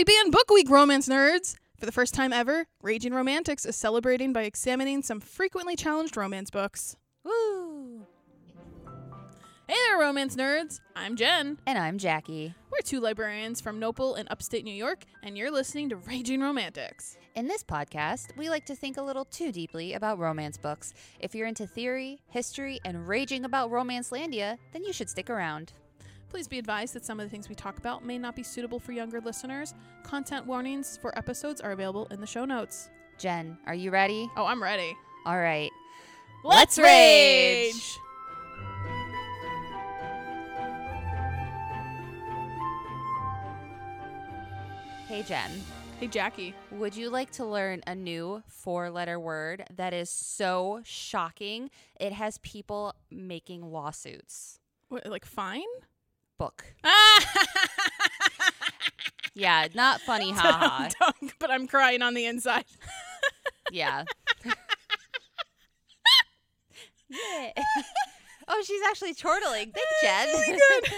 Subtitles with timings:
[0.00, 1.56] Happy Banned Book Week, romance nerds!
[1.78, 6.48] For the first time ever, Raging Romantics is celebrating by examining some frequently challenged romance
[6.48, 6.96] books.
[7.22, 8.06] Woo!
[9.68, 10.80] Hey there, romance nerds!
[10.96, 11.58] I'm Jen.
[11.66, 12.54] And I'm Jackie.
[12.72, 17.18] We're two librarians from Noble in upstate New York, and you're listening to Raging Romantics.
[17.34, 20.94] In this podcast, we like to think a little too deeply about romance books.
[21.18, 25.74] If you're into theory, history, and raging about Romancelandia, then you should stick around.
[26.30, 28.78] Please be advised that some of the things we talk about may not be suitable
[28.78, 29.74] for younger listeners.
[30.04, 32.88] Content warnings for episodes are available in the show notes.
[33.18, 34.30] Jen, are you ready?
[34.36, 34.96] Oh, I'm ready.
[35.26, 35.70] All right.
[36.44, 37.98] Let's rage!
[45.08, 45.50] Hey, Jen.
[45.98, 46.54] Hey, Jackie.
[46.70, 51.70] Would you like to learn a new four letter word that is so shocking?
[51.98, 54.60] It has people making lawsuits.
[54.88, 55.62] What, like fine?
[56.40, 56.64] Book.
[56.82, 57.24] Ah!
[59.34, 60.88] Yeah, not funny, haha.
[61.00, 62.64] Dunk, but I'm crying on the inside.
[63.72, 64.02] Yeah.
[67.08, 67.52] yeah.
[68.48, 69.70] oh, she's actually chortling.
[69.72, 70.26] Thanks, Jen.
[70.28, 70.92] really good.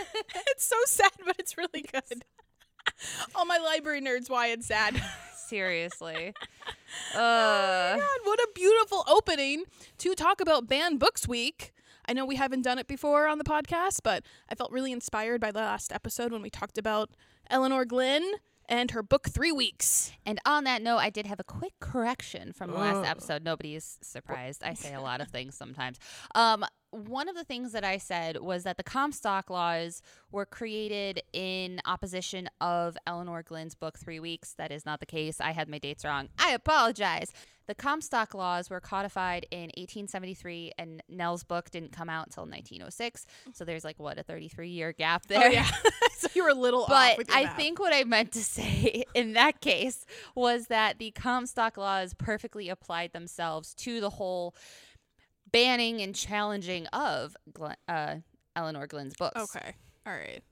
[0.48, 2.24] it's so sad, but it's really good.
[3.34, 4.94] All my library nerds, why it's sad.
[5.36, 6.32] Seriously.
[7.14, 9.64] Oh Uh, God, what a beautiful opening
[9.98, 11.74] to talk about Banned Books Week.
[12.12, 15.40] I know we haven't done it before on the podcast, but I felt really inspired
[15.40, 17.08] by the last episode when we talked about
[17.48, 18.22] Elinor Glyn
[18.68, 20.12] and her book Three Weeks.
[20.26, 23.06] and on that note, I did have a quick correction from the last Ugh.
[23.06, 23.42] episode.
[23.44, 24.62] Nobody is surprised.
[24.62, 25.98] I say a lot of things sometimes.
[26.34, 31.22] Um, one of the things that I said was that the Comstock laws were created
[31.32, 34.52] in opposition of Elinor Glyn's book Three Weeks.
[34.58, 35.40] That is not the case.
[35.40, 36.28] I had my dates wrong.
[36.38, 37.32] I apologize.
[37.72, 43.24] The Comstock laws were codified in 1873, and Nell's book didn't come out until 1906.
[43.54, 45.44] So there's like what a 33 year gap there.
[45.44, 45.70] Oh yeah,
[46.18, 49.32] so you were a little off But I think what I meant to say in
[49.32, 54.54] that case was that the Comstock laws perfectly applied themselves to the whole
[55.50, 58.16] banning and challenging of Glenn, uh,
[58.54, 59.56] Elinor Glyn's books.
[59.56, 59.72] Okay,
[60.06, 60.42] all right.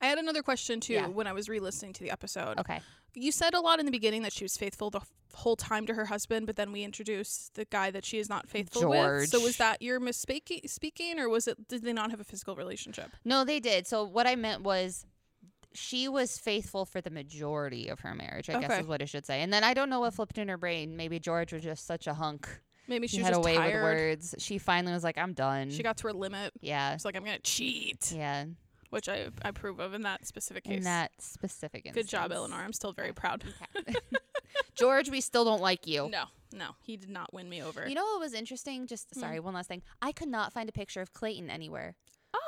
[0.00, 1.08] I had another question too Yeah.
[1.08, 2.58] when I was re-listening to the episode.
[2.58, 2.80] Okay.
[3.14, 5.00] You said a lot in the beginning that she was faithful the
[5.34, 8.48] whole time to her husband, but then we introduced the guy that she is not
[8.48, 9.28] faithful with.
[9.28, 11.68] So was that your misspeaking, speaking, or was it?
[11.68, 13.10] Did they not have a physical relationship?
[13.24, 13.86] No, they did.
[13.86, 15.06] So what I meant was
[15.72, 19.24] she was faithful for the majority of her marriage, I guess is what I should
[19.24, 19.40] say.
[19.42, 20.96] And then I don't know what flipped in her brain.
[20.96, 22.48] Maybe George was just such a hunk.
[22.88, 24.34] Maybe she She had a way with words.
[24.38, 25.70] She finally was like, I'm done.
[25.70, 26.52] She got to her limit.
[26.60, 26.96] yeah.
[26.96, 28.46] She's like, I'm gonna cheat, Yeah.
[28.90, 30.78] Which I I approve of in that specific case.
[30.78, 31.94] In that specific case.
[31.94, 32.32] Good job.
[32.32, 32.56] Elinor.
[32.56, 33.44] I'm still very proud.
[33.80, 33.94] Okay.
[34.74, 36.08] George, we still don't like you.
[36.10, 37.88] No, no, he did not win me over.
[37.88, 38.86] You know what was interesting?
[38.86, 39.20] Just Hmm.
[39.20, 39.82] sorry, one last thing.
[40.02, 41.94] I could not find a picture of Clayton anywhere.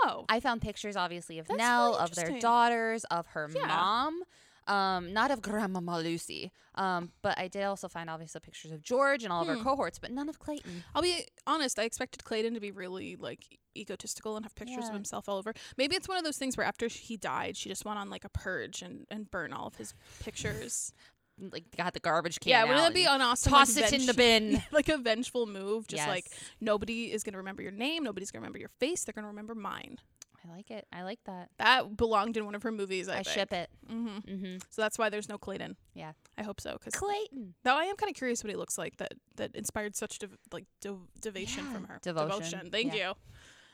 [0.04, 3.66] oh, I found pictures, obviously, of That's Nell, really of their daughters, of her Yeah.
[3.66, 4.22] mom.
[4.66, 6.52] Um, not of Grandmama Lucy.
[6.74, 9.58] Um, but I did also find obviously pictures of George and all of Hmm.
[9.58, 10.84] her cohorts, but none of Clayton.
[10.94, 11.78] I'll be honest.
[11.78, 15.52] I expected Clayton to be really like egotistical and have pictures of himself all over.
[15.76, 18.24] Maybe it's one of those things where after he died, she just went on like
[18.24, 20.92] a purge and and burn all of his pictures.
[21.40, 22.50] Like got the garbage can.
[22.50, 23.50] yeah, wouldn't that be an awesome?
[23.52, 24.62] toss like, it in the bin?
[24.70, 25.88] like a vengeful move.
[25.88, 26.26] Just like
[26.60, 28.04] nobody is gonna remember your name.
[28.04, 29.02] Nobody's gonna remember your face.
[29.02, 29.96] They're gonna remember mine.
[30.44, 30.86] I like it.
[30.92, 31.50] I like that.
[31.58, 33.08] That belonged in one of her movies.
[33.08, 33.70] I, I, ship it.
[33.88, 34.56] hmm Mm-hmm.
[34.70, 35.76] So that's why there's no Clayton.
[35.94, 36.12] Yeah.
[36.36, 36.72] I hope so.
[36.74, 37.54] Because Clayton.
[37.64, 38.96] though I am kind of curious what he looks like.
[38.96, 41.72] That that inspired such dev- like dev- devotion Yeah.
[41.72, 41.98] from her.
[42.02, 42.70] Devotion.
[42.72, 43.10] Thank Yeah.
[43.10, 43.14] you.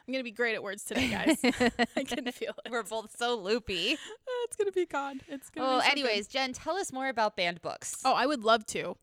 [0.07, 1.39] I'm gonna be great at words today, guys.
[1.97, 2.71] I can feel it.
[2.71, 3.97] We're both so loopy.
[4.45, 5.19] It's gonna be God.
[5.29, 5.83] It's gonna.
[5.83, 8.01] Be anyways, Jen, tell us more about banned books.
[8.05, 8.97] Oh, I would love to.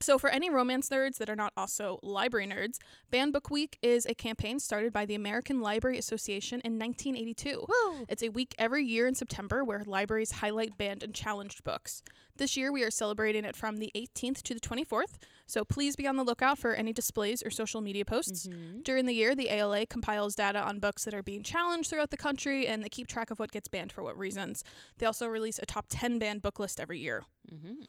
[0.00, 2.78] So, for any romance nerds that are not also library nerds,
[3.10, 7.66] Banned Book Week is a campaign started by the American Library Association in 1982.
[7.68, 8.06] Woo!
[8.08, 12.02] It's a week every year in September where libraries highlight banned and challenged books.
[12.36, 16.06] This year, we are celebrating it from the 18th to the 24th, so please be
[16.06, 18.46] on the lookout for any displays or social media posts.
[18.46, 18.84] Mhm.
[18.84, 22.16] During the year, the ALA compiles data on books that are being challenged throughout the
[22.16, 24.62] country, and they keep track of what gets banned for what reasons.
[24.98, 27.24] They also release a top 10 banned book list every year.
[27.52, 27.86] Mhm.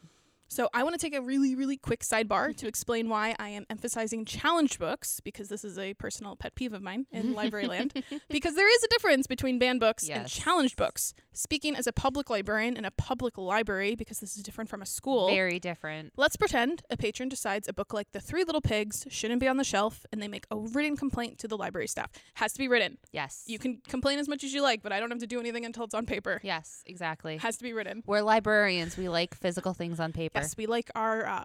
[0.52, 2.68] So I want to take a really, really quick sidebar to mm-hmm.
[2.68, 6.82] explain why I am emphasizing challenged books because this is a personal pet peeve of
[6.82, 7.94] mine in library land.
[8.30, 11.14] Because there is a difference between banned books and challenged books.
[11.34, 14.86] Speaking as a public librarian in a public library, because this is different from a
[14.86, 15.28] school.
[15.28, 16.14] Very different.
[16.18, 19.58] Let's pretend a patron decides a book like The Three Little Pigs shouldn't be on
[19.58, 22.12] the shelf and they make a written complaint to the library staff.
[22.36, 22.98] Has to be written.
[23.12, 23.44] Yes.
[23.46, 25.66] You can complain as much as you like, but I don't have to do anything
[25.66, 26.42] until it's on paper.
[26.44, 27.38] Yes, exactly.
[27.38, 28.04] Has to be written.
[28.06, 28.98] We're librarians.
[28.98, 30.39] We like physical things on paper.
[30.42, 31.44] Yes, we like our uh,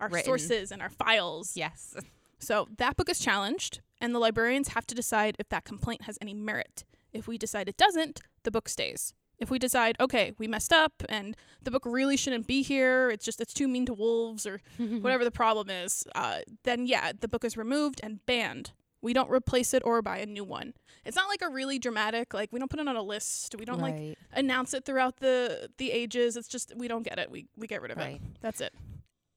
[0.00, 0.24] our Written.
[0.24, 1.56] sources and our files.
[1.56, 1.94] Yes.
[2.38, 6.18] So that book is challenged, and the librarians have to decide if that complaint has
[6.20, 6.84] any merit.
[7.12, 9.14] If we decide it doesn't, the book stays.
[9.38, 13.24] if we decide, okay, we messed up and the book really shouldn't be here, it's
[13.24, 17.26] just it's too mean to wolves or whatever the problem is, uh, then yeah, the
[17.28, 18.70] book is removed and banned.
[19.02, 20.74] We don't replace it or buy a new one.
[21.04, 23.56] It's not like a really dramatic like we don't put it on a list.
[23.58, 26.36] We don't like announce it throughout the the ages.
[26.36, 27.30] It's just we don't get it.
[27.30, 28.16] We we get rid of Right.
[28.16, 28.22] it.
[28.40, 28.72] That's it.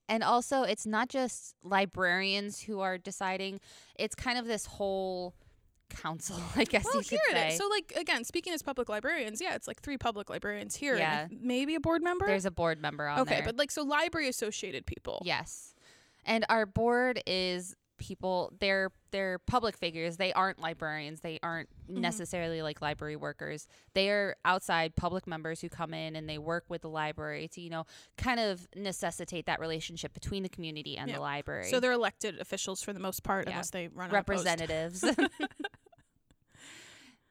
[0.08, 3.60] And also, it's not just librarians who are deciding.
[3.98, 5.34] It's kind of this whole
[5.90, 7.48] council, I guess Well, you could here it say.
[7.50, 7.58] is.
[7.58, 10.96] So like again, speaking as public librarians, yeah, it's like three public librarians here.
[10.96, 11.28] Yeah.
[11.32, 12.28] maybe a board member.
[12.28, 13.46] There's a board member on okay, there.
[13.46, 15.22] but like so library associated people.
[15.26, 15.74] Yes.
[16.24, 20.18] And our board is people they're they're public figures.
[20.18, 21.22] They aren't librarians.
[21.22, 22.02] They aren't Mm-hmm.
[22.02, 23.68] necessarily like library workers.
[23.94, 27.62] They are outside public members who come in and they work with the library to,
[27.62, 27.86] you know,
[28.18, 31.18] kind of necessitate that relationship between the community and Yeah.
[31.18, 31.70] the library.
[31.70, 33.52] So they're elected officials for the most part, Yeah.
[33.52, 35.04] unless they run representatives.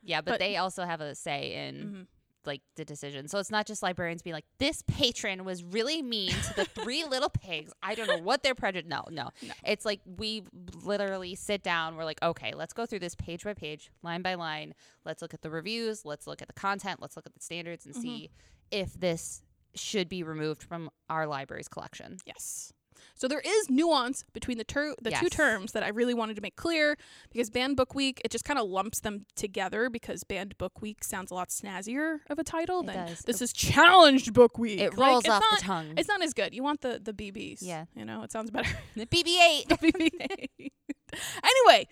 [0.03, 2.07] yeah, but, But- they also have a say in Mhm.
[2.47, 3.29] Like the decision.
[3.29, 7.05] So it's not just librarians being like, this patron was really mean to the three
[7.05, 7.73] little pigs.
[7.83, 8.89] I don't know what their prejudice.
[8.89, 9.53] No, no, No.
[9.67, 10.43] It's like we
[10.83, 11.97] literally sit down.
[11.97, 14.75] We're like, okay, let's go through this page by page, line by line.
[15.05, 16.05] Let's look at the reviews.
[16.05, 17.01] Let's look at the content.
[17.01, 18.03] Let's look at the standards and Mhm.
[18.03, 18.31] see
[18.71, 19.43] if this
[19.75, 22.19] should be removed from our library's collection.
[22.25, 22.73] Yes.
[23.15, 26.43] So there is nuance between the ter- the two terms that I really wanted to
[26.43, 26.97] make clear
[27.31, 31.05] because banned book week it just kind of lumps them together because banned book week
[31.05, 33.21] sounds a lot snazzier of a title It than does.
[33.21, 34.81] this is challenged book week.
[34.81, 35.95] It rolls it's off not, the tongue.
[35.97, 36.55] It's not as good.
[36.55, 37.59] You want the the BBs.
[37.61, 37.85] Yeah.
[37.95, 38.71] You know, it sounds better.
[38.97, 39.69] The BB-8.
[39.69, 40.71] the BBA.
[41.45, 41.89] anyway,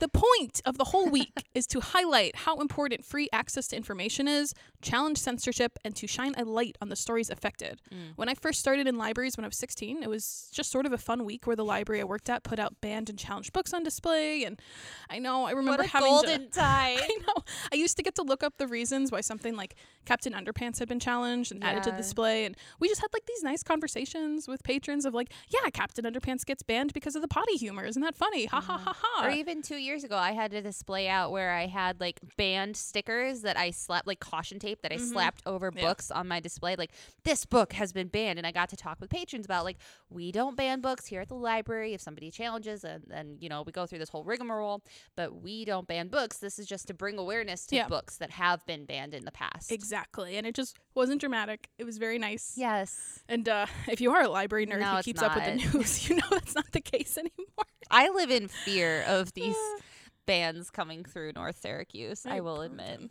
[0.00, 4.26] the point of the whole week is to highlight how important free access to information
[4.26, 7.80] is, challenge censorship, and to shine a light on the stories affected.
[7.92, 8.16] Mm.
[8.16, 10.92] When I first started in libraries when I was 16, it was just sort of
[10.92, 13.72] a fun week where the library I worked at put out banned and challenged books
[13.72, 14.44] on display.
[14.44, 14.60] And
[15.08, 16.58] I know I remember having golden to.
[16.58, 16.98] time.
[16.98, 17.44] I know.
[17.72, 19.74] I used to get to look up the reasons why something like
[20.06, 22.46] Captain Underpants had been challenged and added to the display.
[22.46, 26.46] And we just had like these nice conversations with patrons of like, yeah, Captain Underpants
[26.46, 27.84] gets banned because of the potty humor.
[27.84, 28.46] Isn't that funny?
[28.46, 29.26] Ha ha ha ha.
[29.26, 32.76] Or even two years ago, I had a display out where I had like banned
[32.76, 35.10] stickers that I slapped, like caution tape that I Mhm.
[35.12, 35.82] slapped over Yeah.
[35.82, 36.76] books on my display.
[36.76, 36.92] Like,
[37.24, 38.38] this book has been banned.
[38.38, 39.78] And I got to talk with patrons about, like,
[40.08, 41.92] we don't ban books here at the library.
[41.94, 44.82] If somebody challenges, and then, you know, we go through this whole rigmarole,
[45.16, 46.38] but we don't ban books.
[46.38, 47.88] This is just to bring awareness to Yeah.
[47.88, 49.72] books that have been banned in the past.
[49.72, 50.36] Exactly.
[50.36, 51.68] And it just wasn't dramatic.
[51.78, 52.54] It was very nice.
[52.56, 53.20] Yes.
[53.28, 56.08] And uh, if you are a library nerd No, who keeps up with the news,
[56.08, 57.46] you know that's not the case anymore.
[57.90, 59.56] I live in fear of these
[60.26, 62.86] bans coming through North Syracuse, I Right, will admit.
[63.00, 63.10] them.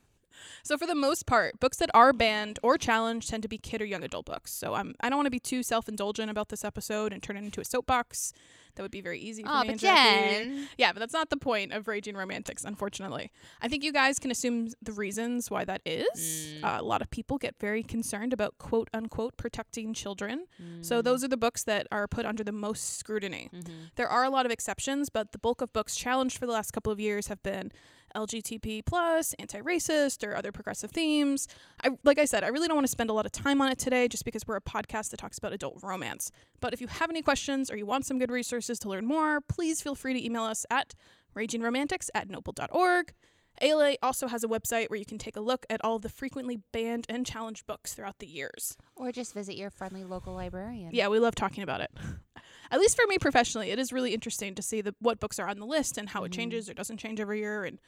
[0.64, 3.82] So for the most part, books that are banned or challenged tend to be kid
[3.82, 4.54] or young adult books.
[4.54, 7.44] So I'm I don't want to be too self-indulgent about this episode and turn it
[7.44, 8.32] into a soapbox.
[8.80, 10.70] That would be very easy for Oh, me but Jen.
[10.78, 13.30] Yeah, but that's not the point of Raging Romantics, unfortunately.
[13.62, 16.08] I think you guys can assume the reasons why that is.
[16.16, 16.64] Mm.
[16.64, 20.46] Uh, a lot of people get very concerned about quote unquote protecting children.
[20.64, 20.86] Mm.
[20.86, 23.50] So those are the books that are put under the most scrutiny.
[23.54, 23.92] Mhm.
[23.98, 26.72] There are a lot of exceptions, but the bulk of books challenged for the last
[26.72, 27.74] couple of years have been
[28.16, 31.48] LGTB plus, anti-racist, or other progressive themes.
[31.84, 33.72] I like I said, I really don't want to spend a lot of time on
[33.72, 36.32] it today, just because we're a podcast that talks about adult romance.
[36.60, 39.42] But if you have any questions or you want some good resources to learn more,
[39.42, 40.96] please feel free to email us at
[41.36, 43.14] ragingromantics at noble.org.
[43.62, 46.10] ALA also has a website where you can take a look at all of the
[46.10, 48.78] frequently banned and challenged books throughout the years.
[48.96, 50.92] Or just visit your friendly local librarian.
[50.94, 51.92] Yeah, we love talking about it.
[52.72, 55.48] At least for me professionally, it is really interesting to see the what books are
[55.48, 56.36] on the list and how it Mhm.
[56.36, 57.80] changes or doesn't change every year, and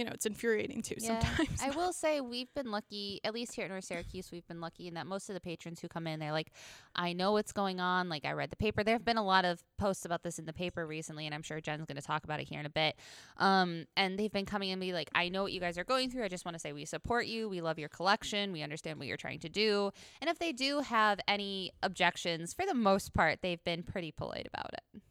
[0.00, 1.60] you know, it's infuriating too Yeah, sometimes.
[1.62, 4.88] I will say we've been lucky, at least here at North Syracuse, we've been lucky
[4.88, 6.52] in that most of the patrons who come in, they're like,
[6.96, 8.08] I know what's going on.
[8.08, 8.82] Like, I read the paper.
[8.82, 11.42] There have been a lot of posts about this in the paper recently, and I'm
[11.42, 12.96] sure Jen's going to talk about it here in a bit.
[13.36, 16.08] Um, and they've been coming and be like, I know what you guys are going
[16.08, 16.24] through.
[16.24, 17.50] I just want to say we support you.
[17.50, 18.52] We love your collection.
[18.52, 19.90] We understand what you're trying to do.
[20.22, 24.48] And if they do have any objections, for the most part, they've been pretty polite
[24.50, 25.02] about it.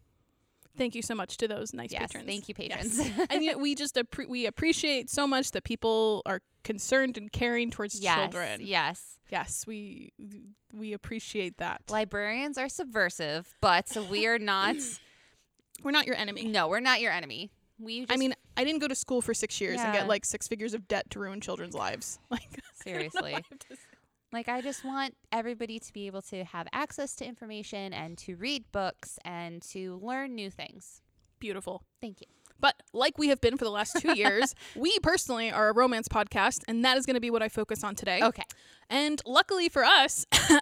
[0.80, 2.26] Thank you so much to those nice yes, patrons.
[2.26, 2.98] thank you, Yes.
[2.98, 3.28] patrons.
[3.30, 7.70] and yet we just appre- we appreciate so much that people are concerned and caring
[7.70, 8.62] towards yes, children.
[8.64, 9.20] yes.
[9.30, 10.12] Yes, we
[10.74, 11.82] we appreciate that.
[11.90, 14.78] Librarians are subversive, but we are not.
[15.84, 16.46] we're not your enemy.
[16.46, 17.52] no, we're not your enemy.
[17.78, 20.26] We just, I mean, I didn't go to school for six years and get like
[20.26, 22.20] six figures of debt to ruin children's lives.
[22.32, 23.46] Like I don't know seriously.
[24.32, 24.84] What I have to say.
[24.84, 28.36] Like, I just want everybody to be able to have access to information and to
[28.36, 31.02] read books and to learn new things.
[31.40, 31.84] Beautiful.
[32.02, 32.28] Thank you.
[32.62, 36.08] But like we have been for the last two years, we personally are a romance
[36.10, 38.22] podcast, and that is going to be what I focus on today.
[38.22, 38.44] Okay.
[38.90, 40.26] And luckily for us,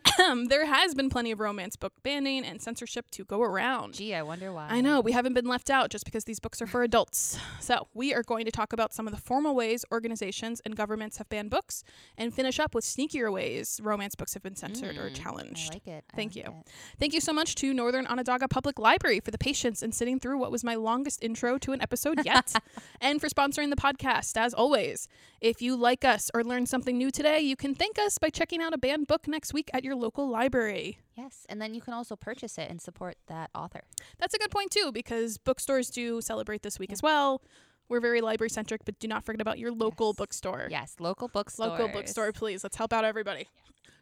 [0.48, 3.94] there has been plenty of romance book banning and censorship to go around.
[3.96, 4.68] Gee, I wonder why.
[4.70, 7.40] I know we haven't been left out just because these books are for adults.
[7.60, 11.18] So, we are going to talk about some of the formal ways organizations and governments
[11.18, 11.84] have banned books
[12.18, 15.72] and finish up with sneakier ways romance books have been censored or Mm, challenged.
[15.72, 16.04] I like it.
[16.12, 16.52] I Thank like you.
[16.62, 16.68] it.
[17.00, 20.38] Thank you so much to Northern Onondaga Public Library for the patience in sitting through
[20.38, 22.54] what was my longest intro to an episode yet,
[23.02, 25.08] and for sponsoring the podcast, as always.
[25.40, 28.62] If you like us or learned something new today, you can thank us by checking
[28.62, 31.00] out a banned book next week at your local library.
[31.16, 33.82] Yes, and then you can also purchase it and support that author.
[34.20, 37.42] That's a good point, too, because bookstores do celebrate this week as well.
[37.90, 40.16] We're very library centric, but do not forget about your local Yes.
[40.18, 40.68] bookstore.
[40.70, 41.68] Yes, local bookstore.
[41.68, 42.64] Local bookstore, please.
[42.64, 43.48] Let's help out everybody.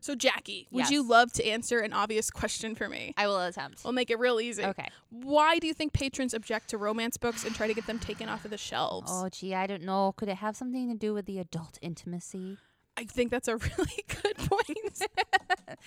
[0.02, 3.14] So, Jackie, would you love to answer an obvious question for me?
[3.18, 3.84] I will attempt.
[3.84, 4.64] We'll make it real easy.
[4.64, 4.88] Okay.
[5.10, 8.30] Why do you think patrons object to romance books and try to get them taken
[8.30, 9.10] off of the shelves?
[9.12, 10.14] Oh, gee, I don't know.
[10.16, 12.58] Could it have something to do with the adult intimacy?
[12.98, 15.02] I think that's a really good point.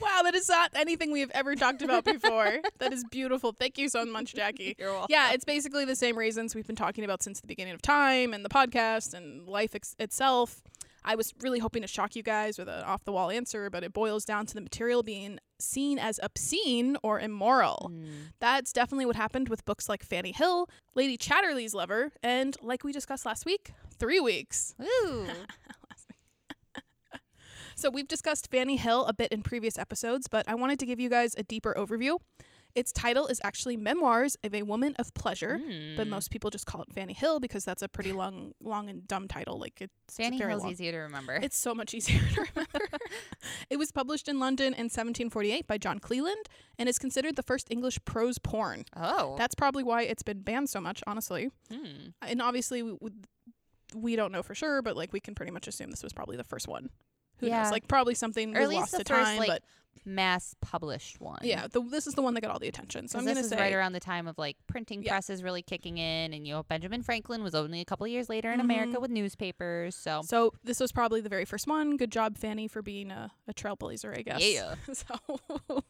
[0.00, 2.58] wow, that is not anything we have ever talked about before.
[2.78, 3.52] that is beautiful.
[3.52, 4.76] Thank you so much, Jackie.
[4.78, 5.06] You're welcome.
[5.08, 8.34] Yeah, it's basically the same reasons we've been talking about since the beginning of time
[8.34, 10.62] and the podcast and life ex- itself.
[11.02, 13.82] I was really hoping to shock you guys with an off the wall answer, but
[13.82, 17.90] it boils down to the material being seen as obscene or immoral.
[17.94, 18.06] Mm.
[18.38, 22.92] That's definitely what happened with books like Fanny Hill, Lady Chatterley's Lover, and like we
[22.92, 24.74] discussed last week, Three Weeks.
[24.82, 25.26] Ooh.
[27.80, 31.00] So we've discussed Fanny Hill a bit in previous episodes, but I wanted to give
[31.00, 32.18] you guys a deeper overview.
[32.74, 35.58] Its title is actually Memoirs of a Woman of Pleasure,
[35.96, 36.10] but Mm.
[36.10, 39.28] most people just call it Fanny Hill because that's a pretty long, long and dumb
[39.28, 39.58] title.
[39.58, 40.72] Like it's Fanny very Hill's long.
[40.72, 41.36] easier to remember.
[41.36, 42.86] It's so much easier to remember.
[43.70, 46.46] it was published in London in 1748 by John Cleland
[46.78, 48.84] and is considered the first English prose porn.
[48.94, 49.36] oh.
[49.38, 51.50] That's probably why it's been banned so much, honestly.
[51.72, 52.10] Hmm.
[52.20, 52.98] And obviously, we,
[53.96, 56.36] we don't know for sure, but like we can pretty much assume this was probably
[56.36, 56.90] the first one.
[57.40, 57.62] Who Yeah.
[57.62, 57.72] knows?
[57.72, 59.62] Like probably something Or at least lost the to first, time, like, but
[60.06, 61.40] Mass published one.
[61.42, 63.06] yeah, the, this is the one that got all the attention.
[63.08, 65.12] So I'm this gonna is say right around the time of like printing Yeah.
[65.12, 68.28] presses really kicking in, and you know Benjamin Franklin was only a couple of years
[68.30, 69.02] later in America Mhm.
[69.02, 69.94] with newspapers.
[69.96, 71.96] So So this was probably the very first one.
[71.98, 74.40] Good job, Fanny, for being a, a trailblazer, I guess.
[74.42, 74.74] Yeah.
[74.92, 75.04] so,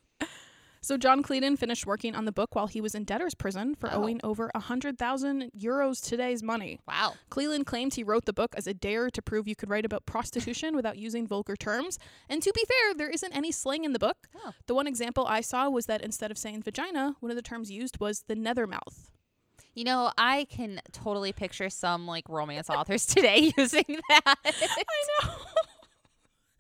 [0.82, 3.88] so John Cleland finished working on the book while he was in debtor's prison for
[3.92, 4.02] Oh.
[4.02, 6.80] owing over a hundred thousand euros today's money.
[6.88, 9.84] wow, Cleland claimed he wrote the book as a dare to prove you could write
[9.84, 11.98] about prostitution without using vulgar terms.
[12.28, 14.28] And to be fair, there isn't any slang in the book.
[14.36, 14.52] Oh.
[14.66, 17.70] The one example I saw was that instead of saying vagina, one of the terms
[17.70, 19.10] used was the nethermouth.
[19.74, 24.36] you know I can totally picture some like romance authors today using that.
[24.44, 25.32] I know.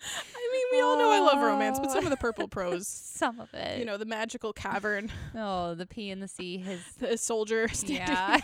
[0.02, 3.38] I mean, we all know I love romance, but some of the purple prose, some
[3.40, 3.78] of it.
[3.78, 8.06] you know, the magical cavern, oh, the P and the C, his the soldier standing.
[8.08, 8.38] yeah,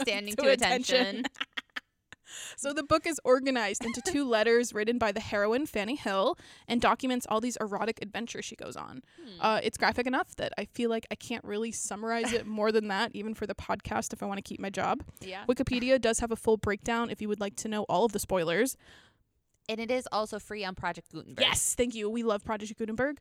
[0.00, 0.96] standing to to, attention.
[1.00, 1.24] attention.
[2.56, 6.36] So the book is organized into two letters written by the heroine Fanny Hill
[6.66, 9.02] and documents all these erotic adventures she goes on.
[9.22, 9.40] Hmm.
[9.40, 12.88] Uh, it's graphic enough that I feel like I can't really summarize it more than
[12.88, 15.04] that, even for the podcast if I want to keep my job.
[15.20, 18.12] yeah, Wikipedia does have a full breakdown if you would like to know all of
[18.12, 18.76] the spoilers.
[19.68, 21.44] And it is also free on Project Gutenberg.
[21.44, 22.08] Yes, thank you.
[22.10, 23.18] We love Project Gutenberg.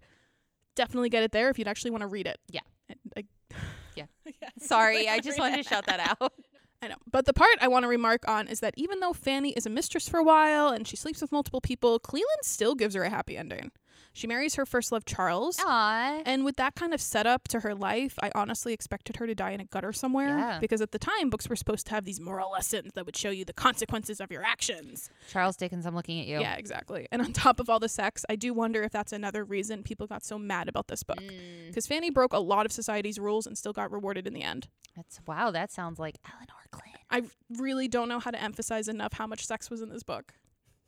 [0.76, 2.40] Definitely get it there if you'd actually want to read it.
[2.50, 2.62] Yeah.
[2.90, 3.24] And I-
[3.96, 4.06] Yeah.
[4.42, 4.50] yeah.
[4.60, 6.34] Sorry, I just wanted to shout that out.
[6.82, 6.96] I know.
[7.10, 9.70] But the part I want to remark on is that even though Fanny is a
[9.70, 13.10] mistress for a while and she sleeps with multiple people, Cleland still gives her a
[13.10, 13.72] happy ending.
[14.16, 15.58] She marries her first love, Charles.
[15.60, 16.22] Aw.
[16.26, 19.52] And with that kind of setup to her life, I honestly expected her to die
[19.52, 20.38] in a gutter somewhere.
[20.38, 20.60] Yeah.
[20.60, 23.32] Because at the time, books were supposed to have these moral lessons that would show
[23.32, 25.10] you the consequences of your actions.
[25.32, 26.40] Charles Dickens, I'm looking at you.
[26.42, 27.08] Yeah, exactly.
[27.12, 30.06] And on top of all the sex, I do wonder if that's another reason people
[30.06, 31.18] got so mad about this book.
[31.18, 34.44] Mm, Because Fanny broke a lot of society's rules and still got rewarded in the
[34.44, 34.68] end.
[34.96, 35.50] that's wow.
[35.50, 36.84] That sounds like Elinor Glyn.
[37.10, 37.24] I
[37.60, 40.34] really don't know how to emphasize enough how much sex was in this book.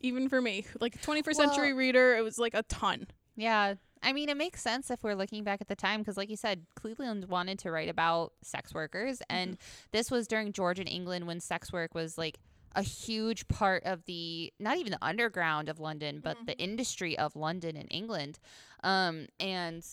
[0.02, 3.08] Even for me, like a 21st Well- century reader, it was like a ton.
[3.36, 3.76] Yeah.
[4.04, 6.36] I mean, it makes sense if we're looking back at the time because, like you
[6.38, 9.22] said, Cleland wanted to write about sex workers.
[9.30, 9.58] And
[9.92, 12.38] this was during Georgian England when sex work was like
[12.76, 17.36] a huge part of the, not even the underground of London, but the industry of
[17.36, 18.38] London and England.
[18.84, 19.84] Um, and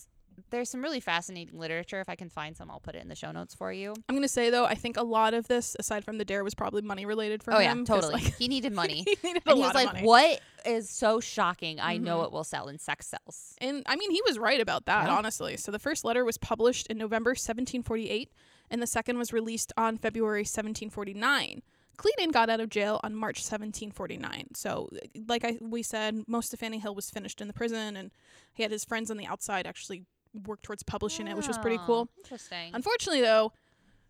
[0.51, 2.01] there's some really fascinating literature.
[2.01, 3.95] If I can find some, I'll put it in the show notes for you.
[4.09, 6.55] I'm gonna say though, I think a lot of this, aside from the dare, was
[6.55, 7.79] probably money related for oh, him.
[7.81, 8.23] yeah, 'cause, totally.
[8.25, 9.05] like, he needed money.
[9.07, 10.07] he needed a and he lot was like, money.
[10.07, 11.81] what is so shocking?
[11.81, 12.25] I know Mhm.
[12.27, 13.55] it will sell, and sex sells.
[13.59, 15.15] And I mean, he was right about that, Yeah.
[15.17, 15.57] honestly.
[15.57, 18.31] So the first letter was published in November 1748,
[18.71, 21.63] and the second was released on February 1749.
[21.99, 24.55] Cleland got out of jail on March 1749.
[24.55, 24.89] So,
[25.29, 28.11] like I we said, most of Fanny Hill was finished in the prison, and
[28.55, 30.05] he had his friends on the outside actually
[30.47, 32.09] work towards publishing it, which was pretty Oh, cool.
[32.19, 32.71] Interesting.
[32.75, 33.53] Unfortunately, though,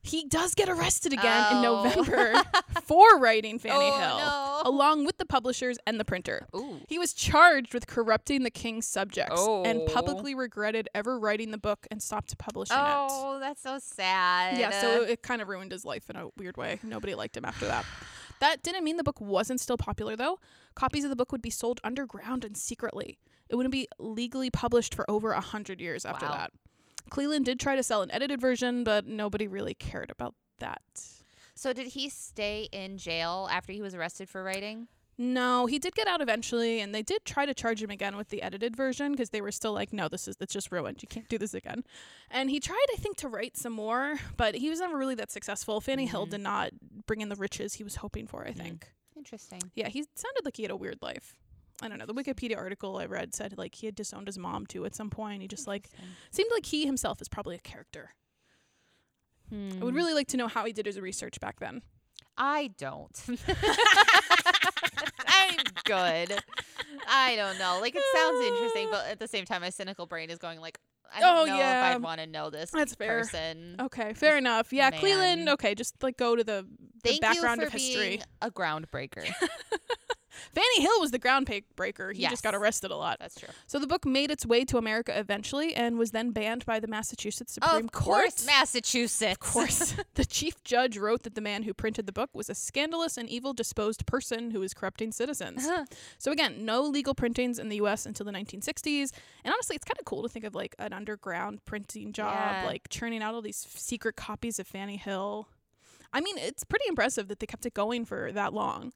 [0.04, 1.84] He does get arrested again in Oh.
[1.84, 2.42] November
[2.82, 4.62] for writing Fanny Oh, Hill, no.
[4.64, 6.48] along with the publishers and the printer.
[6.56, 6.80] Ooh.
[6.88, 9.86] He was charged with corrupting the king's subjects and Oh.
[9.86, 12.80] publicly regretted ever writing the book and stopped publishing it.
[12.82, 14.58] Oh, that's so sad.
[14.58, 16.80] Yeah, so it kind of ruined his life in a weird way.
[16.82, 17.84] Nobody liked him after that.
[18.40, 20.40] That didn't mean the book wasn't still popular, though.
[20.74, 23.20] Copies of the book would be sold underground and secretly.
[23.52, 26.32] It wouldn't be legally published for over a hundred years after Wow.
[26.32, 26.52] that.
[27.10, 30.80] Cleland did try to sell an edited version, but nobody really cared about that.
[31.54, 34.88] So did he stay in jail after he was arrested for writing?
[35.18, 38.30] No, he did get out eventually, and they did try to charge him again with
[38.30, 41.02] the edited version because they were still like, "No, this is that's just ruined.
[41.02, 41.84] You can't do this again."
[42.30, 45.30] And he tried, I think, to write some more, but he was never really that
[45.30, 45.82] successful.
[45.82, 46.30] Fanny Hill Mhm.
[46.30, 46.70] did not
[47.06, 48.46] bring in the riches he was hoping for.
[48.46, 48.56] I Mhm.
[48.56, 48.92] think.
[49.14, 49.60] Interesting.
[49.74, 51.36] Yeah, he sounded like he had a weird life.
[51.82, 52.06] I don't know.
[52.06, 55.10] The Wikipedia article I read said like he had disowned his mom too at some
[55.10, 55.42] point.
[55.42, 55.88] He just like
[56.30, 58.10] seemed like he himself is probably a character.
[59.50, 59.80] I Hmm.
[59.80, 61.82] would really like to know how he did his research back then.
[62.38, 63.20] I don't.
[65.28, 66.38] I'm good.
[67.08, 67.78] I don't know.
[67.80, 70.78] Like it sounds interesting, but at the same time, my cynical brain is going like,
[71.14, 71.90] I don't Oh, know yeah.
[71.90, 73.18] if I'd want to know this That's fair.
[73.18, 73.76] person.
[73.80, 74.72] Okay, fair enough.
[74.72, 75.44] Yeah, Cleland.
[75.44, 75.52] man.
[75.54, 76.66] Okay, just like go to the,
[77.02, 78.22] the Thank background of history.
[78.40, 79.26] a groundbreaker.
[80.54, 82.14] Fanny Hill was the groundbreaker.
[82.14, 83.18] He just got arrested a lot.
[83.20, 83.48] That's true.
[83.66, 86.86] So the book made its way to America eventually and was then banned by the
[86.88, 88.22] Massachusetts Supreme of Court.
[88.24, 89.32] course, Massachusetts.
[89.32, 89.94] Of course.
[90.14, 93.28] the chief judge wrote that the man who printed the book was a scandalous and
[93.28, 95.66] evil disposed person who was corrupting citizens.
[95.66, 95.84] Uh-huh.
[96.18, 99.12] So again, no legal printings in the US until the 1960s.
[99.44, 102.64] And honestly, it's kind of cool to think of like an underground printing job, Yeah.
[102.66, 105.48] like churning out all these f- secret copies of Fanny Hill.
[106.12, 108.92] I mean, it's pretty impressive that they kept it going for that long.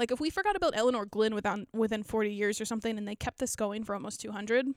[0.00, 3.14] Like if we forgot about Elinor Glyn within within 40 years or something and they
[3.14, 4.68] kept this going for almost 200,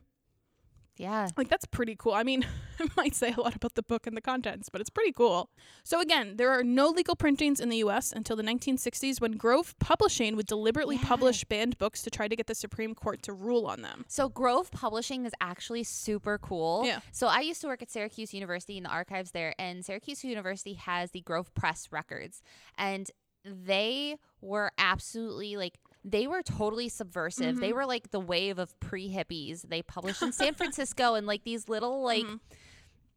[0.98, 1.30] yeah.
[1.38, 2.12] like that's pretty cool.
[2.12, 2.46] I mean,
[2.80, 5.50] it might say a lot about the book and the contents, but it's pretty cool.
[5.86, 9.80] So again, there are no legal printings in the US until the 1960s when Grove
[9.80, 11.08] Publishing would deliberately Yeah.
[11.08, 14.04] publish banned books to try to get the Supreme Court to rule on them.
[14.10, 16.84] So Grove Publishing is actually super cool.
[16.86, 17.00] Yeah.
[17.14, 20.74] So I used to work at Syracuse University in the archives there, and Syracuse University
[20.74, 22.42] has the Grove Press records,
[22.78, 23.10] and
[23.46, 27.62] they were absolutely like they were totally subversive.
[27.62, 27.76] They Mhm.
[27.76, 29.62] were like the wave of pre hippies.
[29.62, 32.40] They published in San Francisco and like these little like Mhm.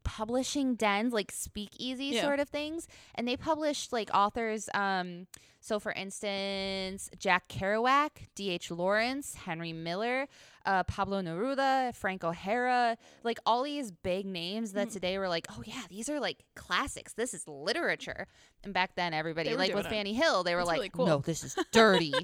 [0.04, 2.23] publishing dens, like speakeasy Yeah.
[2.23, 2.86] sort of things.
[3.15, 4.69] And they published like authors.
[4.73, 5.26] Um,
[5.66, 8.70] so for instance, Jack Kerouac, D.H.
[8.70, 10.28] Lawrence, Henry Miller,
[10.64, 14.92] uh, Pablo Neruda, Frank O'Hara, like all these big names that Mhm.
[14.92, 17.14] today were like, oh yeah, these are like classics.
[17.14, 18.28] This is literature.
[18.62, 19.90] And back then, everybody like with it.
[19.90, 21.06] Fanny Hill, they were That's like, really cool.
[21.06, 22.14] no, this is dirty.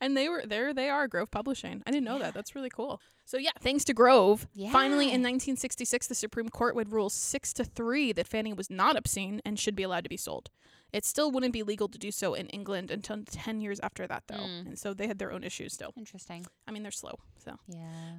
[0.00, 1.82] And they were there they are Grove Publishing.
[1.86, 2.24] I didn't know Yeah.
[2.24, 2.34] that.
[2.34, 3.00] That's really cool.
[3.24, 7.64] So yeah, thanks to Grove, finally in 1966 the Supreme Court would rule 6 to
[7.64, 10.50] 3 that Fanny was not obscene and should be allowed to be sold.
[10.92, 14.24] It still wouldn't be legal to do so in England until 10 years after that
[14.28, 14.36] though.
[14.36, 14.66] Mm.
[14.68, 15.92] And so they had their own issues still.
[15.96, 16.46] Interesting.
[16.66, 17.18] I mean, they're slow.
[17.44, 18.18] So Yeah.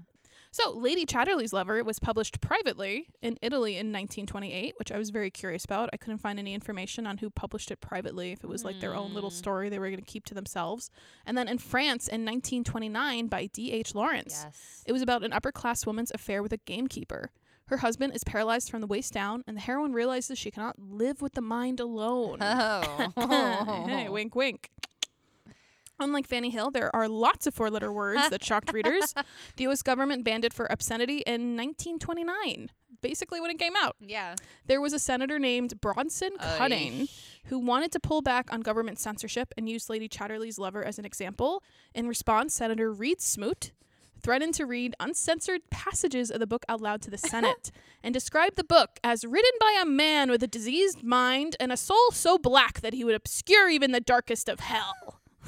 [0.49, 5.29] So, Lady Chatterley's Lover was published privately in Italy in 1928, which I was very
[5.29, 5.89] curious about.
[5.91, 8.95] I couldn't find any information on who published it privately, if it was like their
[8.95, 9.35] own little Hmm.
[9.35, 10.89] story they were going to keep to themselves.
[11.25, 13.93] And then in France in 1929 by D.H.
[13.93, 14.41] Lawrence.
[14.45, 14.83] Yes.
[14.87, 17.31] It was about an upper class woman's affair with a gamekeeper.
[17.67, 21.21] Her husband is paralyzed from the waist down, and the heroine realizes she cannot live
[21.21, 22.37] with the mind alone.
[22.41, 23.13] Oh.
[23.87, 24.71] hey, wink, wink.
[25.99, 29.13] Unlike Fanny Hill, there are lots of four letter words that shocked readers.
[29.57, 32.69] The US government banned it for obscenity in 1929,
[33.01, 33.95] basically when it came out.
[33.99, 34.35] Yeah.
[34.67, 37.07] There was a senator named Bronson Cutting
[37.45, 41.05] who wanted to pull back on government censorship and used Lady Chatterley's Lover as an
[41.05, 41.63] example.
[41.95, 43.71] In response, Senator Reed Smoot
[44.21, 47.71] threatened to read uncensored passages of the book out loud to the Senate
[48.03, 51.77] and described the book as written by a man with a diseased mind and a
[51.77, 55.21] soul so black that he would obscure even the darkest of hell.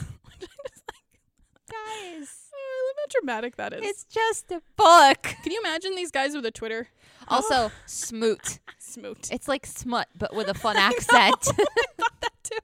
[1.69, 3.81] Guys, I love how dramatic that is.
[3.83, 5.21] it's just a book.
[5.43, 6.87] Can you imagine these guys with a Twitter?
[7.27, 8.57] Also, smoot.
[8.79, 9.29] Smoot.
[9.31, 11.35] It's like smut, but with a fun accent.
[11.47, 11.51] I
[11.97, 12.57] thought that too.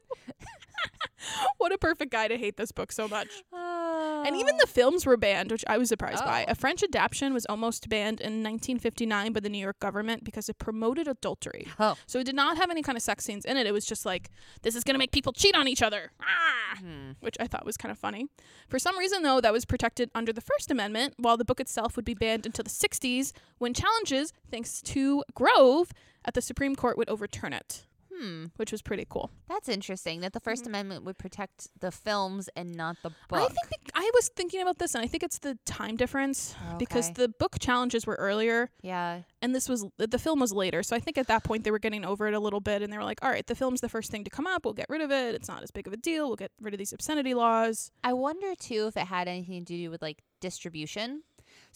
[1.57, 3.43] what a perfect guy to hate this book so much.
[3.53, 6.45] And even the films were banned, which I was surprised by.
[6.47, 6.51] Oh.
[6.51, 10.57] A French adaptation was almost banned in 1959 by the New York government because it
[10.57, 11.67] promoted adultery.
[11.79, 11.95] Oh.
[12.07, 13.67] So it did not have any kind of sex scenes in it.
[13.67, 14.29] It was just like,
[14.63, 16.11] this is going to make people cheat on each other.
[16.21, 16.77] Ah!
[16.79, 17.11] Hmm.
[17.19, 18.27] Which I thought was kind of funny.
[18.67, 21.95] For some reason, though, that was protected under the First Amendment, while the book itself
[21.95, 25.91] would be banned until the 60s when challenges, thanks to Grove,
[26.25, 27.85] at the Supreme Court would overturn it.
[28.17, 28.45] Hmm.
[28.55, 29.29] which was pretty cool.
[29.49, 30.67] That's interesting that the 1st Mhm.
[30.67, 33.39] Amendment would protect the films and not the book.
[33.39, 36.55] I think bec- I was thinking about this, and I think it's the time difference
[36.77, 39.21] because the book challenges were earlier, yeah.
[39.41, 40.81] and this was the film was later.
[40.83, 42.91] So I think at that point they were getting over it a little bit, and
[42.93, 44.63] they were like, "All right, the film's the first thing to come up.
[44.65, 45.35] We'll get rid of it.
[45.35, 46.27] It's not as big of a deal.
[46.27, 49.73] We'll get rid of these obscenity laws." I wonder too if it had anything to
[49.77, 51.23] do with like distribution.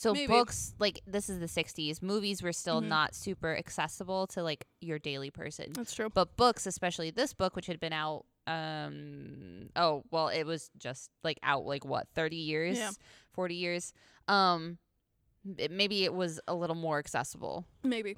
[0.02, 0.28] So Maybe.
[0.28, 2.88] books, like this is the '60s, movies were still Mhm.
[2.88, 5.74] not super accessible to like your daily person.
[5.74, 6.10] That's true.
[6.10, 11.12] But books, especially this book, which had been out, um, oh well, it was just
[11.22, 12.92] like out like what, thirty years, Yeah.
[13.34, 13.92] forty years.
[14.30, 14.78] Um,
[15.58, 17.66] it, maybe it was a little more accessible.
[17.84, 18.16] Maybe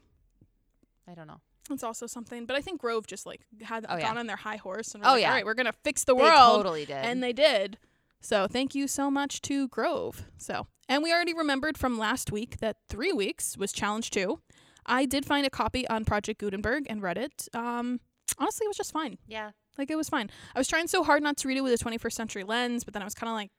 [1.08, 1.41] I don't know.
[1.72, 2.46] It's also something.
[2.46, 4.08] But I think Grove just like had Oh, yeah.
[4.08, 5.30] gone on their high horse and Oh, like, yeah.
[5.30, 6.98] "All right, we're gonna fix the They world." totally did.
[6.98, 7.80] and they did.
[8.21, 10.23] So thank you so much to Grove.
[10.38, 14.39] So, and we already remembered from last week that three weeks was challenge two.
[14.86, 17.47] I did find a copy on Project Gutenberg and read it.
[17.53, 17.99] Um,
[18.38, 19.17] honestly, it was just fine.
[19.27, 20.29] yeah, Like it was fine.
[20.55, 22.93] I was trying so hard not to read it with a 21st century lens, but
[22.93, 23.51] then I was kind of like,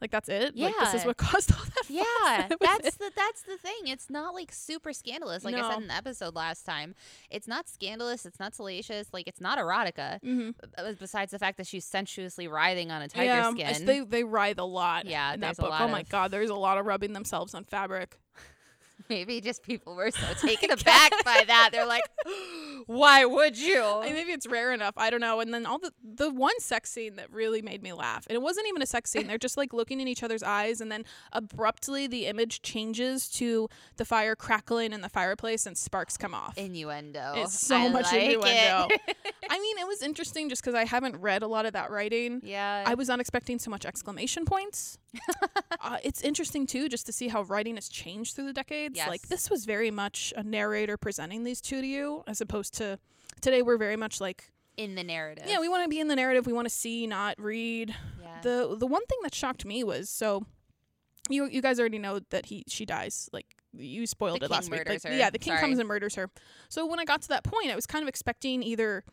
[0.00, 0.56] like that's it.
[0.56, 1.88] Like this is what caused all that.
[1.90, 2.04] yeah.
[2.48, 2.98] That that's it.
[2.98, 3.86] the that's the thing.
[3.86, 5.44] It's not like super scandalous.
[5.44, 6.94] Like I said in the episode last time,
[7.30, 8.24] it's not scandalous.
[8.26, 9.08] It's not salacious.
[9.12, 10.20] Like it's not erotica.
[10.22, 10.54] Mhm.
[10.78, 13.24] uh, Besides the fact that she's sensuously writhing on a tiger
[13.56, 13.86] Yeah, skin.
[13.86, 15.06] they they writhe a lot.
[15.06, 15.70] Yeah, in that book.
[15.70, 18.18] lot oh my god, there's a lot of rubbing themselves on fabric.
[19.08, 21.70] Maybe just people were so taken aback by that.
[21.72, 22.04] They're like,
[22.86, 23.82] why would you?
[23.82, 24.94] I mean, maybe it's rare enough.
[24.96, 25.40] I don't know.
[25.40, 28.42] And then all the the one sex scene that really made me laugh, and it
[28.42, 29.26] wasn't even a sex scene.
[29.26, 33.68] They're just like looking in each other's eyes, and then abruptly the image changes to
[33.96, 36.56] the fire crackling in the fireplace, and sparks come off.
[36.56, 37.32] innuendo.
[37.36, 38.88] It's so I much like innuendo.
[39.50, 42.40] I mean, it was interesting just because I haven't read a lot of that writing.
[42.44, 42.84] yeah.
[42.86, 44.98] I was not expecting so much exclamation points.
[45.80, 48.98] uh, it's interesting too, just to see how writing has changed through the decades.
[49.08, 52.98] Like this was very much a narrator presenting these two to you, as opposed to
[53.40, 53.62] today.
[53.62, 55.44] We're very much like in the narrative.
[55.48, 56.46] yeah, we want to be in the narrative.
[56.46, 57.94] We want to see, not read.
[58.22, 58.40] yeah.
[58.42, 60.46] The the one thing that shocked me was so
[61.28, 63.28] you you guys already know that he she dies.
[63.32, 64.88] Like you spoiled The it last week.
[64.88, 65.02] Like.
[65.04, 65.60] Yeah, the king Sorry.
[65.60, 66.30] comes and murders her.
[66.68, 69.04] So when I got to that point, I was kind of expecting either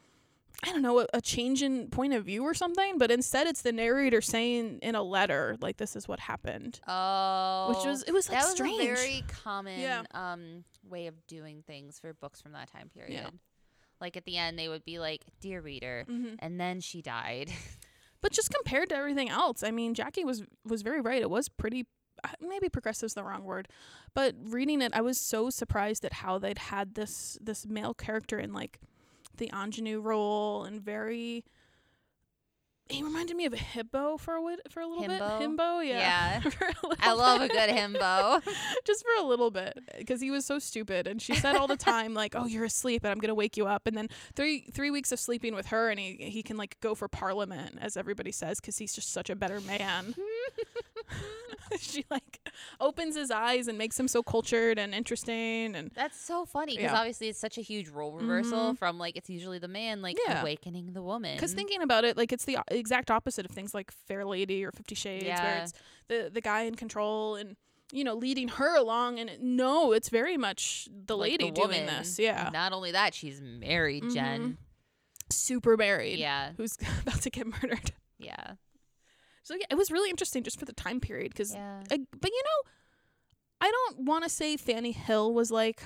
[0.63, 3.62] I don't know a, a change in point of view or something, but instead it's
[3.62, 7.70] the narrator saying in a letter like this is what happened, oh.
[7.76, 8.82] which was it was like that was strange.
[8.82, 10.04] a very common Yeah.
[10.12, 13.12] um way of doing things for books from that time period.
[13.24, 13.30] Yeah.
[14.02, 17.52] Like at the end, they would be like, "Dear reader," hmm and then she died.
[18.20, 21.22] But just compared to everything else, I mean, Jackie was was very right.
[21.22, 21.86] It was pretty.
[22.24, 23.67] uh, Maybe progressive's the wrong word,
[24.15, 28.39] but reading it, I was so surprised at how they'd had this this male character
[28.39, 28.80] in like
[29.38, 31.43] the ingenue role and very.
[32.89, 35.39] He reminded me of a hippo for a wit- for a little Himbo?
[35.39, 35.50] bit.
[35.50, 36.41] Himbo, yeah.
[36.41, 36.52] Yeah.
[37.02, 38.41] I love a good himbo.
[38.86, 41.76] just for a little bit because he was so stupid and she said all the
[41.76, 44.89] time like oh you're asleep and i'm gonna wake you up and then three three
[44.89, 48.32] weeks of sleeping with her and he he can like go for parliament as everybody
[48.32, 50.21] says because he's just such a better man hmm.
[51.79, 52.39] she like
[52.79, 56.91] opens his eyes and makes him so cultured and interesting and That's so funny because
[56.91, 56.97] Yeah.
[56.99, 58.77] obviously it's such a huge role reversal Mhm.
[58.77, 60.41] from like it's usually the man like Yeah.
[60.41, 61.36] awakening the woman.
[61.36, 64.71] because thinking about it like it's the exact opposite of things like fair lady or
[64.71, 65.73] 50 shades where it's
[66.07, 67.57] the the guy in control and
[67.91, 71.86] you know leading her along and it, no it's very much the Like, lady doing
[71.86, 74.57] this yeah Not only that, she's married, Jen.
[75.29, 76.53] super married Yeah.
[76.57, 77.91] who's about to get murdered.
[78.19, 78.53] Yeah.
[79.47, 81.81] So yeah, it was really interesting just for the time period because, Yeah.
[81.88, 81.99] but
[82.31, 82.69] you know,
[83.62, 85.83] I don't want to say Fanny Hill was like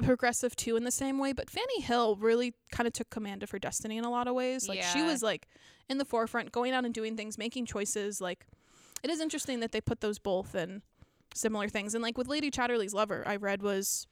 [0.00, 3.50] progressive too in the same way, but Fanny Hill really kind of took command of
[3.50, 4.68] her destiny in a lot of ways.
[4.68, 5.48] Like she was like
[5.88, 8.20] in the forefront, going out and doing things, making choices.
[8.20, 8.46] Like
[9.02, 10.82] it is interesting that they put those both in
[11.34, 11.96] similar things.
[11.96, 14.06] And like with Lady Chatterley's lover, I read was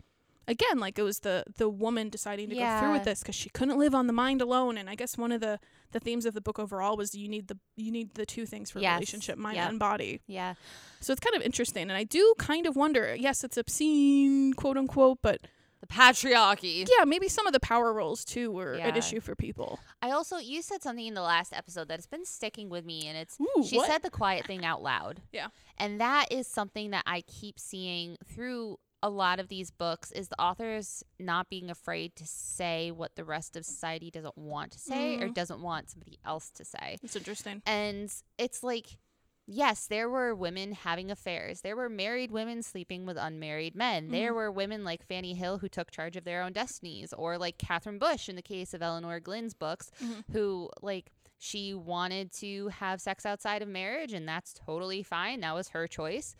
[0.46, 3.48] again like it was the the woman deciding to go through with this because she
[3.50, 4.76] couldn't live on the mind alone.
[4.78, 5.59] And I guess one of the
[5.92, 8.70] the themes of the book overall was you need the you need the two things
[8.70, 8.96] for a Yes.
[8.96, 9.68] relationship, mind Yep.
[9.70, 10.20] and body.
[10.26, 10.54] Yeah.
[11.00, 13.14] So it's kind of interesting, and I do kind of wonder.
[13.14, 15.40] Yes, it's obscene, quote unquote, but
[15.80, 16.88] The patriarchy.
[16.98, 19.78] yeah, maybe some of the power roles too were an issue for people.
[20.00, 23.07] I also you said something in the last episode that has been sticking with me
[23.07, 23.87] and it's Ooh, she what?
[23.90, 25.20] said the quiet thing out loud.
[25.33, 25.48] Yeah.
[25.76, 30.28] And that is something that I keep seeing through a lot of these books is
[30.28, 34.78] the authors not being afraid to say what the rest of society doesn't want to
[34.78, 35.34] say or Mhm.
[35.34, 36.96] doesn't want somebody else to say.
[37.02, 37.60] It's interesting.
[37.66, 38.98] And it's like
[39.46, 41.60] yes, there were women having affairs.
[41.60, 44.08] There were married women sleeping with unmarried men.
[44.08, 44.36] There Mhm.
[44.36, 47.98] were women like Fanny Hill who took charge of their own destinies, or like Katherine
[47.98, 50.24] Bush in the case of Elinor Glyn's books, Mhm.
[50.32, 55.40] who like she wanted to have sex outside of marriage, and that's totally fine.
[55.40, 56.34] That was her choice.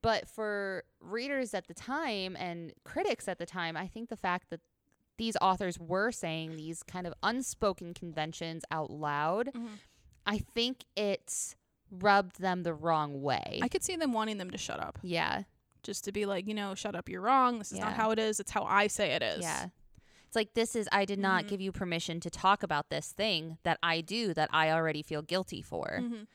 [0.00, 4.50] But for readers at the time and critics at the time, I think the fact
[4.50, 4.60] that
[5.16, 9.78] these authors were saying these kind of unspoken conventions out loud, Mhm.
[10.26, 11.56] I think it's
[11.90, 13.58] rubbed them the wrong way.
[13.62, 15.44] I could see them wanting them to shut up, yeah.
[15.82, 17.58] just to be like, you know, shut up, you're wrong.
[17.58, 18.38] This is not how it is.
[18.40, 19.42] It's how I say it is.
[19.42, 19.68] Yeah.
[20.26, 21.48] It's like this is I did not Mhm.
[21.48, 25.22] give you permission to talk about this thing that I do that I already feel
[25.22, 25.98] guilty for.
[26.02, 26.26] Mhm.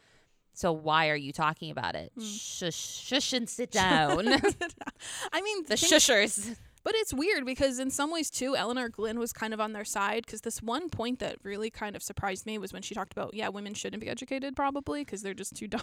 [0.54, 2.12] So why are you talking about it?
[2.18, 2.24] Mm.
[2.24, 4.28] Shush, shush and sit down.
[5.32, 6.56] I mean, the think- shushers.
[6.86, 9.86] But it's weird because in some ways too, Elinor Glyn was kind of on their
[9.86, 13.14] side because this one point that really kind of surprised me was when she talked
[13.14, 15.82] about yeah, women shouldn't be educated probably because they're just too dumb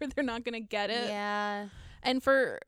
[0.00, 1.08] or they're not gonna get it.
[1.10, 1.66] Yeah.
[2.02, 2.60] And for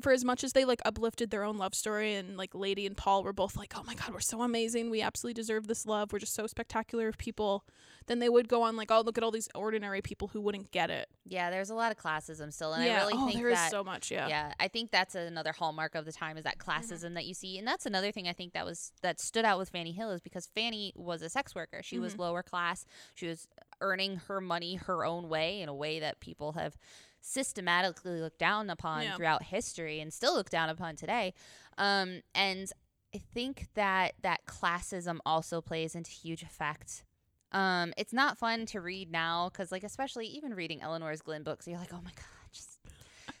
[0.00, 2.96] for as much as they like uplifted their own love story and like Lady and
[2.96, 6.12] Paul were both like, oh my god, we're so amazing, we absolutely deserve this love,
[6.12, 7.64] we're just so spectacular of people.
[8.06, 10.70] Then they would go on like, oh look at all these ordinary people who wouldn't
[10.70, 11.08] get it.
[11.24, 12.72] Yeah, there's a lot of classism still.
[12.72, 14.10] And yeah, I really oh, think there is that so much.
[14.10, 14.28] Yeah.
[14.28, 14.52] yeah.
[14.58, 17.58] I think that's another hallmark of the time is that classism that you see.
[17.58, 20.20] And that's another thing I think that was that stood out with Fanny Hill is
[20.20, 21.80] because Fanny was a sex worker.
[21.82, 22.18] She was Mhm.
[22.18, 22.86] lower class.
[23.14, 23.46] She was
[23.80, 26.76] earning her money her own way in a way that people have
[27.26, 29.16] systematically looked down upon Yeah.
[29.16, 31.34] throughout history and still look down upon today.
[31.76, 32.70] Um, and
[33.14, 37.04] I think that that classism also plays into huge effect.
[37.52, 41.66] Um, it's not fun to read now because, like, especially even reading Elinor's Glyn books,
[41.66, 42.78] you're like, oh my god, just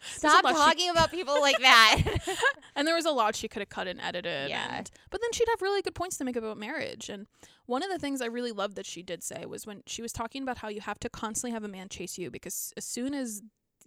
[0.00, 2.02] stop lot she- talking about people like that.
[2.76, 4.50] And there was a lot she could have cut and edited.
[4.50, 4.76] Yeah.
[4.76, 7.08] and- but then she'd have really good points to make about marriage.
[7.08, 7.26] And
[7.64, 10.12] one of the things I really loved that she did say was when she was
[10.12, 13.14] talking about how you have to constantly have a man chase you because as soon
[13.14, 13.40] as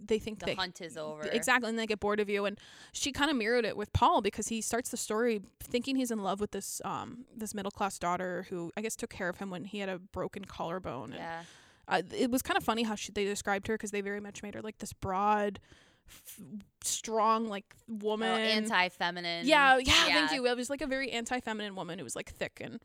[0.04, 1.24] they think the they hunt is over.
[1.24, 2.58] exactly and they get bored of you and
[2.94, 6.20] she kind of mirrored it with Paul because he starts the story thinking he's in
[6.20, 9.50] love with this um this middle class daughter who I guess took care of him
[9.50, 11.42] when he had a broken collarbone and Yeah.
[11.88, 14.42] uh, it was kind of funny how she, they described her because they very much
[14.44, 15.60] made her like this broad
[16.08, 16.40] f-
[16.84, 19.46] strong like woman Oh, anti-feminine.
[19.48, 20.46] yeah, yeah, thank you.
[20.48, 22.80] It was like a very anti-feminine woman who was like thick and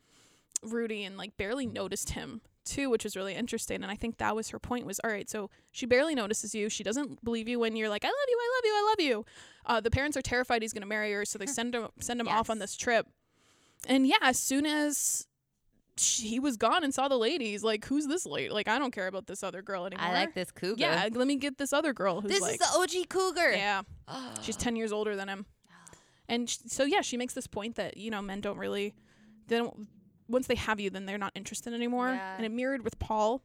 [0.63, 3.83] Rudy and like barely noticed him too, which was really interesting.
[3.83, 6.67] And I think that was her point was all right, so she barely notices you.
[6.69, 8.99] She doesn't believe you when you're like, I love you, I love you, I love
[9.07, 9.25] you.
[9.65, 12.27] Uh, the parents are terrified he's gonna marry her, so they send him send him
[12.27, 13.07] off on this trip.
[13.87, 15.27] And yeah, as soon as
[15.97, 18.49] she, he was gone and saw the ladies, like, who's this lady?
[18.49, 20.05] Like, I don't care about this other girl anymore.
[20.05, 20.75] I like this cougar.
[20.81, 23.51] Yeah, let me get this other girl who's This like, is the OG cougar.
[23.51, 23.83] yeah,
[24.41, 25.45] she's 10 years older than him
[26.27, 28.95] and sh- so yeah she makes this point that you know men don't really
[29.47, 29.87] they don't
[30.27, 32.09] once they have you then they're not interested anymore.
[32.09, 32.35] Yeah.
[32.37, 33.41] and it mirrored with paul.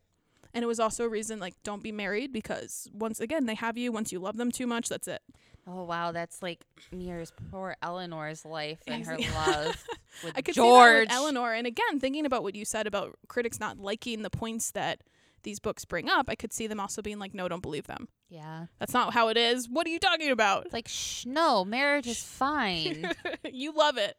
[0.52, 3.78] And it was also a reason like don't be married because once again they have
[3.78, 5.22] you once you love them too much that's it.
[5.66, 9.84] Oh wow, that's like mirrors poor Elinor's life and her love
[10.24, 11.52] with i could see that with elinor.
[11.52, 15.02] And again thinking about what you said about critics not liking the points that
[15.42, 18.08] these books bring up i could see them also being like no don't believe them.
[18.28, 18.66] Yeah.
[18.78, 19.68] that's not how it is.
[19.68, 20.64] What are you talking about?
[20.64, 23.10] It's like shh, no, marriage is fine.
[23.44, 24.16] you love it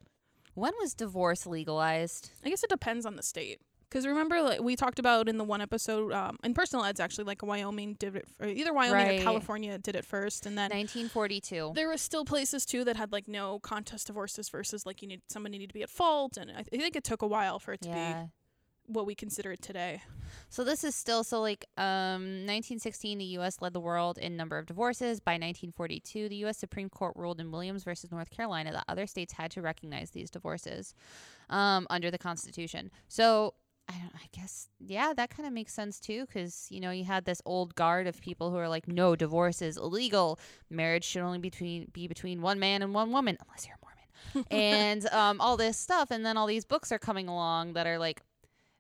[0.54, 2.32] when was divorce legalized?
[2.44, 3.60] I guess it depends on the state.
[3.90, 7.26] Because remember, like we talked about in the one episode, um, in personal ads, actually,
[7.26, 9.20] like Wyoming did it, or either Wyoming Right.
[9.20, 11.74] or California did it first, and then 1942.
[11.76, 15.22] there was still places too that had like no contest divorces versus like you need
[15.30, 17.74] somebody need to be at fault, and I, I think it took a while for
[17.74, 18.24] it to Yeah.
[18.24, 18.30] be
[18.94, 20.02] what we consider it today.
[20.50, 24.58] So this is still so like um 1916 the US led the world in number
[24.58, 25.20] of divorces.
[25.20, 29.34] By 1942 the US Supreme Court ruled in Williams versus North Carolina that other states
[29.34, 30.94] had to recognize these divorces
[31.50, 32.92] um under the constitution.
[33.08, 33.56] So
[33.90, 37.04] I, don't, I guess yeah, that kind of makes sense too cuz you know you
[37.04, 40.40] had this old guard of people who are like no divorce is illegal.
[40.70, 44.46] Marriage should only between be between one man and one woman unless you're Mormon.
[44.52, 47.98] and um all this stuff and then all these books are coming along that are
[47.98, 48.22] like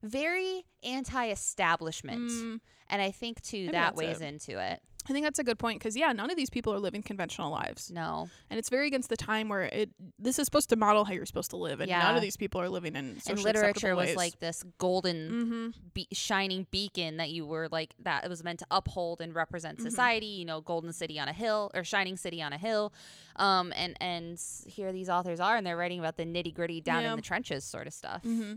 [0.04, 2.60] very anti-establishment Mm,
[2.90, 4.26] and i think too Maybe that weighs it.
[4.26, 6.78] into it I think that's a good point because yeah, none of these people are
[6.80, 10.70] living conventional lives, no and it's very against the time where it this is supposed
[10.70, 12.16] to model how you're supposed to live, and none Yeah.
[12.16, 14.16] of these people are living in and literature was ways.
[14.16, 15.68] like this golden mm-hmm.
[15.96, 19.80] be- shining beacon that you were like that it was meant to uphold and represent
[19.80, 19.82] Mhm.
[19.82, 22.94] society you know golden city on a hill or shining city on a hill
[23.38, 27.02] um and and here these authors are and they're writing about the nitty gritty down
[27.02, 27.10] Yeah.
[27.10, 28.54] in the trenches sort of stuff Mm-hmm.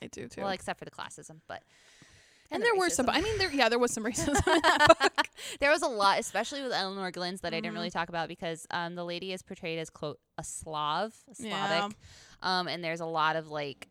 [0.00, 0.40] I like it I do too.
[0.42, 1.62] well except for the classism but
[2.50, 3.08] and the there were some.
[3.08, 4.28] I mean, there yeah, there was some racism.
[4.28, 5.28] in that book.
[5.60, 8.66] there was a lot, especially with Elinor Glyns, that I didn't really talk about because
[8.70, 11.66] um, the lady is portrayed as quote a Slav, a Yeah.
[11.68, 11.96] Slavic,
[12.42, 13.88] um, and there's a lot of like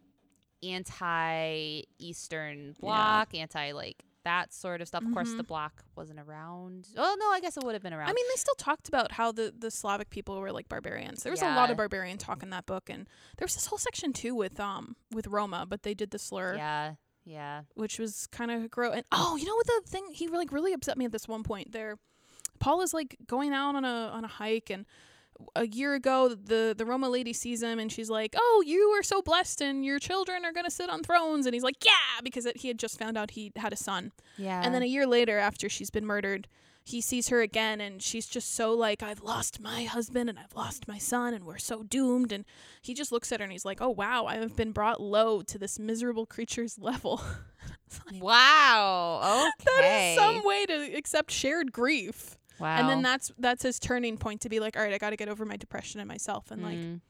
[0.61, 5.03] anti-Eastern bloc, anti like that sort of stuff.
[5.05, 6.87] Of course, the bloc wasn't around.
[6.97, 8.09] Oh no, I guess it would have been around.
[8.09, 11.23] I mean, they still talked about how the, the Slavic people were like barbarians.
[11.23, 13.07] There was a lot of barbarian talk in that book, and
[13.37, 16.55] there was this whole section too with um with Roma, but they did the slur,
[16.55, 16.93] yeah,
[17.25, 18.95] yeah, which was kind of gross.
[18.95, 20.05] And oh, you know what the thing?
[20.11, 21.71] He like really upset me at this one point.
[21.71, 21.97] There,
[22.59, 24.85] Paul is like going out on a on a hike and.
[25.55, 29.03] A year ago the the Roma lady sees him and she's like, "Oh, you are
[29.03, 32.21] so blessed and your children are going to sit on thrones." And he's like, "Yeah,"
[32.23, 34.11] because it, he had just found out he had a son.
[34.37, 34.61] Yeah.
[34.63, 36.47] And then a year later after she's been murdered,
[36.85, 40.55] he sees her again and she's just so like, "I've lost my husband and I've
[40.55, 42.45] lost my son and we're so doomed." And
[42.81, 45.41] he just looks at her and he's like, "Oh, wow, I have been brought low
[45.43, 47.21] to this miserable creature's level."
[48.19, 49.49] wow.
[49.59, 49.65] Okay.
[49.65, 52.37] that is some way to accept shared grief.
[52.59, 52.77] Wow.
[52.77, 55.15] And then that's that's his turning point to be like, all right, I got to
[55.17, 57.01] get over my depression and myself, and like, Mm.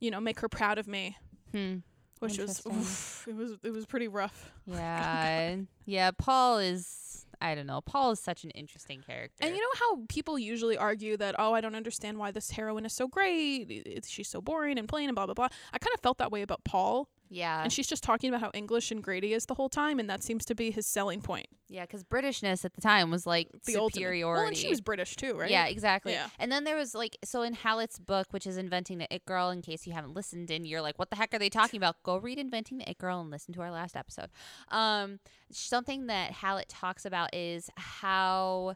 [0.00, 1.16] you know, make her proud of me,
[1.52, 1.76] Hmm.
[2.20, 4.50] which was oof, it was it was pretty rough.
[4.66, 5.56] Yeah.
[5.84, 6.10] yeah.
[6.16, 7.26] Paul is.
[7.40, 7.82] I don't know.
[7.82, 9.44] Paul is such an interesting character.
[9.44, 12.86] And you know how people usually argue that, oh, I don't understand why this heroine
[12.86, 14.02] is so great.
[14.06, 15.48] she's so boring and plain and blah blah blah.
[15.72, 17.62] I kind of felt that way about Paul, yeah.
[17.62, 20.22] and she's just talking about how English and he is the whole time, and that
[20.22, 21.46] seems to be his selling point.
[21.68, 21.82] yeah.
[21.82, 23.94] Because Britishness at the time was like The ultimate.
[23.94, 24.40] superiority.
[24.40, 25.50] Well, and she was British too, right?
[25.50, 26.12] Yeah, exactly.
[26.12, 26.28] Yeah.
[26.38, 29.50] And then there was like so in Hallett's book, which is Inventing the It Girl,
[29.50, 32.02] in case you haven't listened and you're like, what the heck are they talking about?
[32.02, 34.30] Go read Inventing the It Girl and listen to our last episode.
[34.70, 35.18] Um,
[35.50, 38.74] something that Hallett talks about is how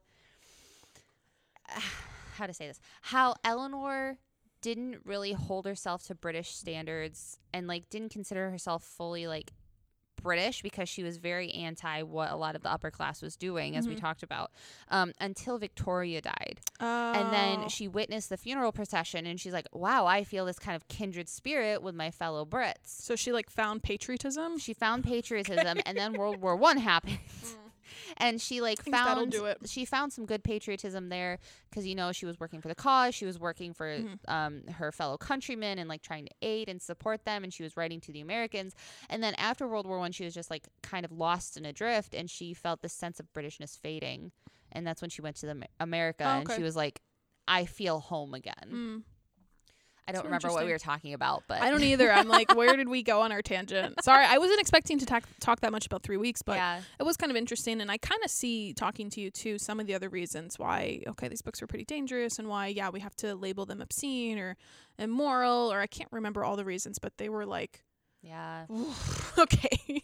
[2.37, 4.19] how to say this how Elinor
[4.61, 9.53] didn't really hold herself to British standards and like didn't consider herself fully like
[10.21, 13.77] British because she was very anti what a lot of the upper class was doing,
[13.77, 14.01] as we Mhm.
[14.01, 14.51] talked about,
[14.89, 16.61] um, until Victoria died.
[16.81, 17.13] Oh.
[17.13, 20.75] And then she witnessed the funeral procession and she's like, wow, I feel this kind
[20.75, 22.75] of kindred spirit with my fellow Brits.
[22.87, 24.59] so she like found patriotism.
[24.59, 27.21] She found patriotism and then World War One happened.
[28.17, 29.35] And she like found
[29.67, 33.15] she found some good patriotism there because you know she was working for the cause
[33.15, 34.19] she was working for Mhm.
[34.29, 37.77] um, her fellow countrymen and like trying to aid and support them and she was
[37.77, 38.75] writing to the americans.
[39.11, 42.15] And then after world war one she was just like kind of lost and adrift
[42.15, 44.33] and she felt this sense of britishness fading.
[44.73, 47.01] And that's when she went to the america Oh, and she was like
[47.47, 48.69] i feel home again.
[48.71, 49.03] Mm.
[50.09, 52.11] I don't So remember what we were talking about but I don't either.
[52.11, 54.03] I'm like, where did we go on our tangent?
[54.03, 57.03] Sorry, I wasn't expecting to talk talk that much about three weeks, but yeah it
[57.05, 57.81] was kind of interesting.
[57.81, 61.03] And I kind of see talking to you too some of the other reasons why,
[61.07, 64.39] okay, these books were pretty dangerous and why, yeah, we have to label them obscene
[64.39, 64.57] or
[64.99, 67.85] immoral, or I can't remember all the reasons, but they were like,
[68.23, 68.67] yeah
[69.39, 70.03] okay,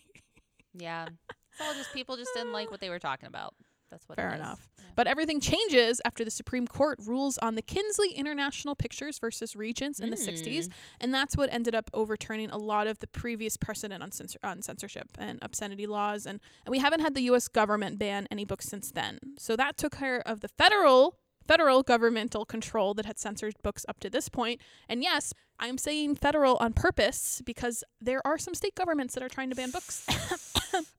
[0.73, 3.55] yeah it's all just people just didn't like what they were talking about
[3.95, 4.69] that's what fair enough.
[4.77, 4.85] Yeah.
[4.97, 10.01] But everything changes after the Supreme Court rules on the Kingsley International Pictures versus Regents
[10.01, 10.67] in the 60s.
[10.67, 10.71] Mm.
[11.01, 14.63] And that's what ended up overturning a lot of the previous precedent on, censor- on
[14.63, 16.27] censorship and obscenity laws.
[16.27, 17.49] And, and we haven't had the U.S.
[17.49, 19.19] government ban any books since then.
[19.39, 24.01] So that took care of the federal federal governmental control that had censored books up
[24.01, 24.63] to this point.
[24.89, 29.29] And yes, I'm saying federal on purpose because there are some state governments that are
[29.29, 30.07] trying to ban books.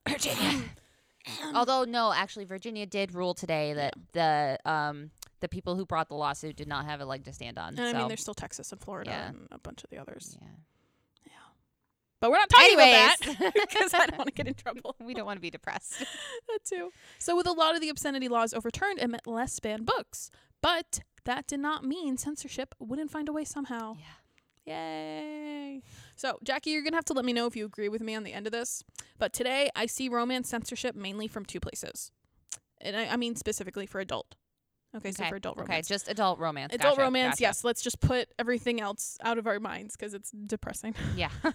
[1.54, 5.10] Although no, actually, Virginia did rule today that the um
[5.40, 7.70] the people who brought the lawsuit did not have a leg to stand on.
[7.78, 9.28] And I so, mean, there's still Texas and Florida Yeah.
[9.28, 10.36] and a bunch of the others.
[10.40, 10.48] yeah.
[12.18, 13.52] But we're not talking about that Anyways.
[13.68, 14.96] because I don't want to get in trouble.
[15.04, 15.98] we don't want to be depressed.
[16.48, 16.90] that too.
[17.18, 20.30] So, with a lot of the obscenity laws overturned, it meant less banned books.
[20.62, 23.96] But that did not mean censorship wouldn't find a way somehow.
[23.98, 24.04] Yeah.
[24.66, 25.82] Yay.
[26.16, 28.14] So, Jackie, you're going to have to let me know if you agree with me
[28.14, 28.82] on the end of this.
[29.18, 32.10] But today, I see romance censorship mainly from two places.
[32.80, 34.34] And I, I mean specifically for adult.
[34.96, 35.86] Okay, so for adult romance.
[35.90, 36.72] okay, just adult romance.
[36.74, 37.42] Adult Gotcha, romance, gotcha.
[37.42, 37.64] yes.
[37.64, 40.94] Let's just put everything else out of our minds because it's depressing.
[41.16, 41.28] Yeah.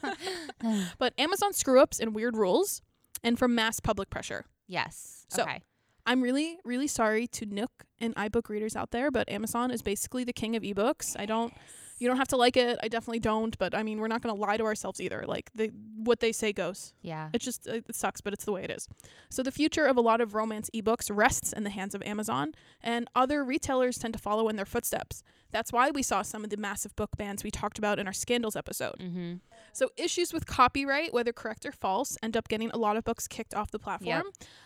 [1.00, 2.82] But Amazon screw ups and weird rules,
[3.24, 4.46] and from mass public pressure.
[4.68, 5.26] yes.
[5.30, 5.62] So- okay.
[6.04, 10.24] I'm really, really sorry to Nook and iBook readers out there, but Amazon is basically
[10.24, 11.16] the king of ebooks.
[11.18, 11.54] I don't,
[12.02, 12.80] you don't have to like it.
[12.82, 15.24] I definitely don't, but I mean, we're not going to lie to ourselves either.
[15.28, 16.96] Like the what they say goes.
[17.04, 17.30] Yeah.
[17.32, 18.90] It just it sucks, but it's the way it is.
[19.30, 22.56] So the future of a lot of romance ebooks rests in the hands of Amazon,
[22.82, 25.22] and other retailers tend to follow in their footsteps.
[25.52, 28.14] That's why we saw some of the massive book bans we talked about in our
[28.14, 28.96] scandals episode.
[29.00, 29.34] Mm-hmm.
[29.74, 33.28] So issues with copyright, whether correct or false, end up getting a lot of books
[33.28, 34.24] kicked off the platform.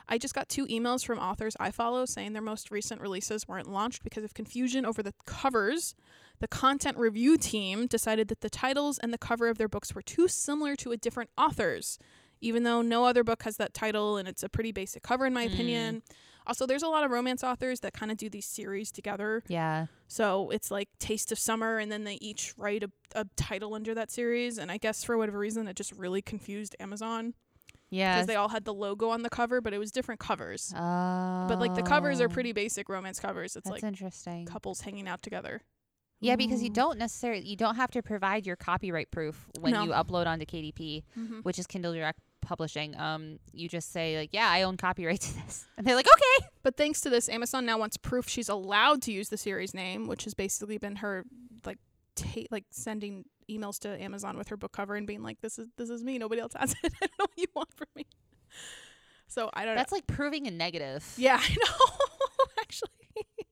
[0.07, 3.69] I just got two emails from authors I follow saying their most recent releases weren't
[3.71, 5.95] launched because of confusion over the covers.
[6.39, 10.01] The content review team decided that the titles and the cover of their books were
[10.01, 11.97] too similar to a different author's,
[12.41, 15.33] even though no other book has that title and it's a pretty basic cover in
[15.33, 15.53] my Mm.
[15.53, 16.03] opinion.
[16.47, 19.43] Also, there's a lot of romance authors that kind of do these series together.
[19.47, 19.87] Yeah.
[20.07, 23.93] So it's like Taste of Summer, and then they each write a, a title under
[23.95, 24.57] that series.
[24.57, 27.33] And I guess for whatever reason, it just really confused Amazon
[27.89, 28.13] Yeah.
[28.15, 30.73] because they all had the logo on the cover, but it was different covers.
[30.75, 31.45] Oh.
[31.47, 33.55] But like the covers are pretty basic romance covers.
[33.55, 34.45] It's That's like interesting.
[34.45, 35.61] couples hanging out together.
[36.21, 39.83] Yeah, because you don't necessarily you don't have to provide your copyright proof when No.
[39.83, 41.39] you upload onto KDP, Mm-hmm.
[41.41, 42.97] which is Kindle Direct publishing.
[42.99, 46.47] Um, you just say like, "Yeah, I own copyright to this," and they're like, "Okay."
[46.63, 50.07] But thanks to this, Amazon now wants proof she's allowed to use the series name,
[50.07, 51.25] which has basically been her
[51.65, 51.79] like
[52.15, 55.67] ta- like sending emails to Amazon with her book cover and being like, "This is
[55.77, 56.17] this is me.
[56.17, 56.93] Nobody else has it.
[57.01, 58.05] I don't know what you want from me."
[59.27, 61.05] So I don't That's like proving a negative.
[61.17, 61.87] Yeah, I know.
[62.61, 62.89] Actually,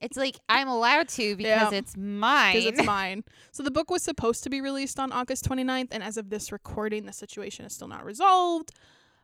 [0.04, 1.78] It's like I'm allowed to because Yeah.
[1.78, 2.56] it's mine.
[2.56, 3.24] because it's mine.
[3.52, 6.52] So the book was supposed to be released on August 29th, and as of this
[6.52, 8.72] recording, the situation is still not resolved.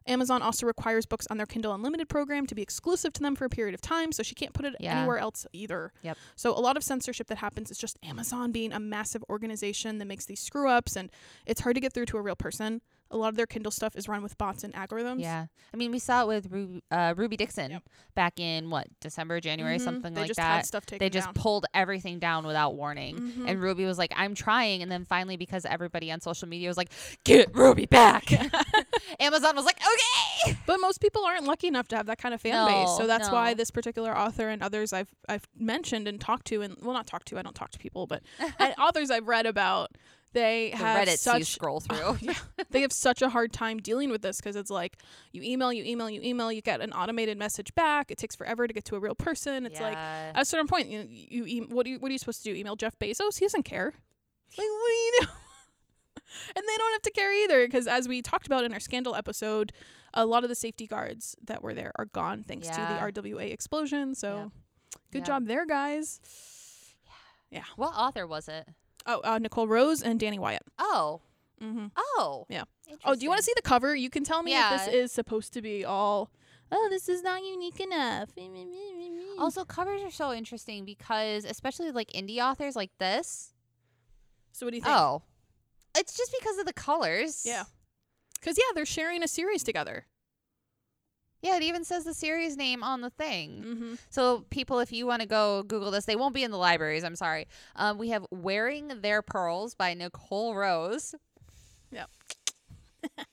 [0.08, 3.46] Amazon also requires books on their Kindle Unlimited program to be exclusive to them for
[3.46, 4.98] a period of time, so she can't put it Yeah.
[5.00, 5.92] anywhere else either.
[6.02, 6.18] Yep.
[6.36, 10.06] So a lot of censorship that happens is just Amazon being a massive organization that
[10.06, 11.12] makes these screw ups, and
[11.46, 12.82] it's hard to get through to a real person.
[13.12, 15.22] A lot of their Kindle stuff is run with bots and algorithms.
[15.22, 17.84] Yeah, I mean, we saw it with Ruby, uh, Ruby Dixon Yep.
[18.14, 19.82] back in what December, January, Mhm.
[19.84, 20.58] something they like just that.
[20.58, 21.34] Had stuff taken They just down.
[21.34, 23.18] pulled everything down without warning.
[23.18, 23.50] Mhm.
[23.50, 24.84] And Ruby was like, I'm trying.
[24.84, 26.92] And then finally, because everybody on social media was like,
[27.24, 28.26] get Ruby back,
[29.20, 30.58] Amazon was like, okay.
[30.66, 32.90] But most people aren't lucky enough to have that kind of fan base.
[32.96, 36.62] So No, that's why this particular author and others I've I've mentioned and talked to
[36.62, 38.22] and well not talked to, I don't talk to people, but
[38.80, 39.92] authors I've read about,
[40.34, 42.18] they The have Reddits you such scroll through.
[42.22, 42.34] yeah,
[42.72, 44.98] they have such a hard time dealing with this because it's like
[45.32, 48.12] you email, you email, you email, you get an automated message back.
[48.12, 49.66] It takes forever to get to a real person.
[49.66, 52.20] It's like at a certain point, you, you e- what do you what are you
[52.20, 52.56] supposed to do?
[52.60, 53.40] Email Jeff Bezos?
[53.40, 53.94] He doesn't care.
[54.58, 55.28] Like what do you do?
[56.56, 59.16] and they don't have to care either because as we talked about in our scandal
[59.16, 59.72] episode,
[60.14, 62.88] a lot of the safety guards that were there are gone thanks Yeah.
[62.88, 64.16] to the RWA explosion.
[64.16, 64.50] So Yep.
[65.12, 66.20] good job there, guys.
[67.52, 67.64] Yeah.
[67.78, 68.68] What author was it?
[69.06, 70.64] Oh, uh, Nicole Rose and Danny Wyatt.
[70.78, 71.22] Oh.
[71.62, 71.88] Mm-hmm.
[71.98, 72.46] Oh.
[72.50, 72.64] Yeah.
[73.06, 73.96] Oh, do you want to see the cover?
[73.96, 76.32] You can tell me if this is supposed to be all.
[76.72, 78.30] Oh, this is not unique enough.
[79.40, 83.54] Also, covers are so interesting because, especially like indie authors like this.
[84.52, 84.96] so what do you think?
[84.96, 85.24] Oh.
[85.98, 87.44] It's just because of the colors.
[87.46, 87.64] Yeah.
[88.40, 90.06] Because yeah, they're sharing a series together.
[91.42, 93.64] Yeah, it even says the series name on the thing.
[93.66, 93.94] Mm-hmm.
[94.10, 97.04] So, people, if you want to go Google this, they won't be in the libraries.
[97.04, 97.48] I'm sorry.
[97.76, 101.16] Um, we have "Wearing Their Pearls" by Nicole Rose.
[101.92, 102.10] Yep.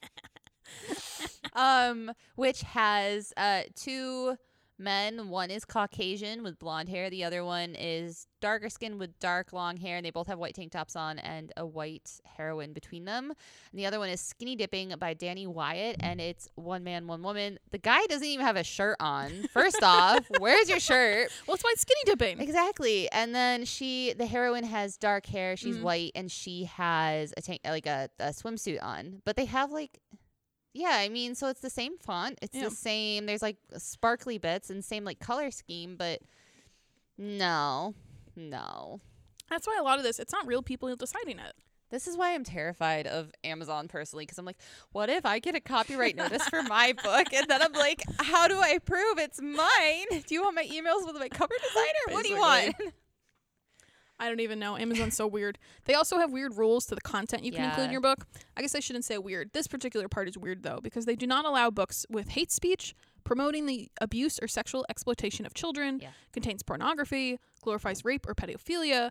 [1.55, 4.37] um, which has uh two
[4.79, 5.29] men.
[5.29, 7.11] One is Caucasian with blonde hair.
[7.11, 10.55] The other one is darker skin with dark long hair, and they both have white
[10.55, 13.33] tank tops on and a white heroine between them.
[13.73, 17.23] And the other one is Skinny Dipping by Danny Wyatt, and it's one man, one
[17.23, 17.59] woman.
[17.71, 19.49] The guy doesn't even have a shirt on.
[19.53, 21.31] First off, where's your shirt?
[21.47, 22.41] Well, it's why skinny dipping.
[22.41, 23.11] Exactly.
[23.11, 25.57] And then she, the heroine, has dark hair.
[25.57, 25.83] She's Mhm.
[25.83, 29.23] white, and she has a tank, like a, a swimsuit on.
[29.25, 29.99] But they have like,
[30.77, 32.39] yeah, I mean, so it's the same font.
[32.43, 32.65] It's Yeah.
[32.69, 33.27] the same.
[33.27, 36.21] There's like sparkly bits and same like color scheme, but
[37.19, 37.95] no,
[38.37, 39.01] no.
[39.49, 41.53] That's why a lot of this, it's not real people deciding it.
[41.89, 44.59] This is why I'm terrified of Amazon personally, because I'm like,
[44.91, 48.49] what if I get a copyright notice for my book, and then I'm like, how
[48.49, 50.07] do I prove it's mine?
[50.27, 52.15] Do you want my emails with my cover designer?
[52.17, 52.75] What do you want?
[54.19, 54.77] I don't even know.
[54.77, 55.59] Amazon's so weird.
[55.85, 58.27] They also have weird rules to the content you can include in your book.
[58.57, 59.51] I guess I shouldn't say weird.
[59.53, 62.95] This particular part is weird though because they do not allow books with hate speech,
[63.25, 66.11] promoting the abuse or sexual exploitation of children, Yeah.
[66.33, 69.11] contains pornography, glorifies rape or pedophilia,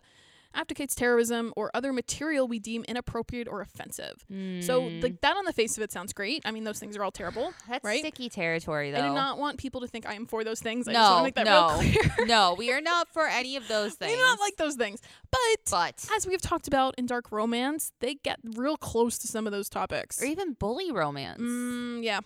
[0.56, 4.24] advocates terrorism or other material we deem inappropriate or offensive.
[4.28, 5.02] So Mm.
[5.02, 6.42] like that on the face of it sounds great.
[6.44, 7.52] I mean those things are all terrible.
[7.68, 8.00] That's right?
[8.00, 8.98] sticky territory, though.
[8.98, 10.88] I do not want people to think I am for those things.
[10.88, 12.26] I just want to no, make that no, real clear.
[12.26, 12.54] no.
[12.58, 14.10] We are not for any of those things.
[14.10, 15.00] we do not like those things.
[15.30, 15.40] But
[15.70, 19.52] but as we've talked about in dark romance, they get real close to some of
[19.52, 20.22] those topics.
[20.22, 22.20] or even bully romance, Mm, yeah,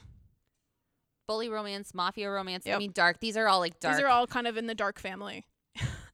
[1.27, 2.67] bully romance, mafia romance.
[2.67, 3.21] I mean, dark.
[3.21, 3.97] These are all like dark.
[3.97, 5.47] these are all kind of in the dark family.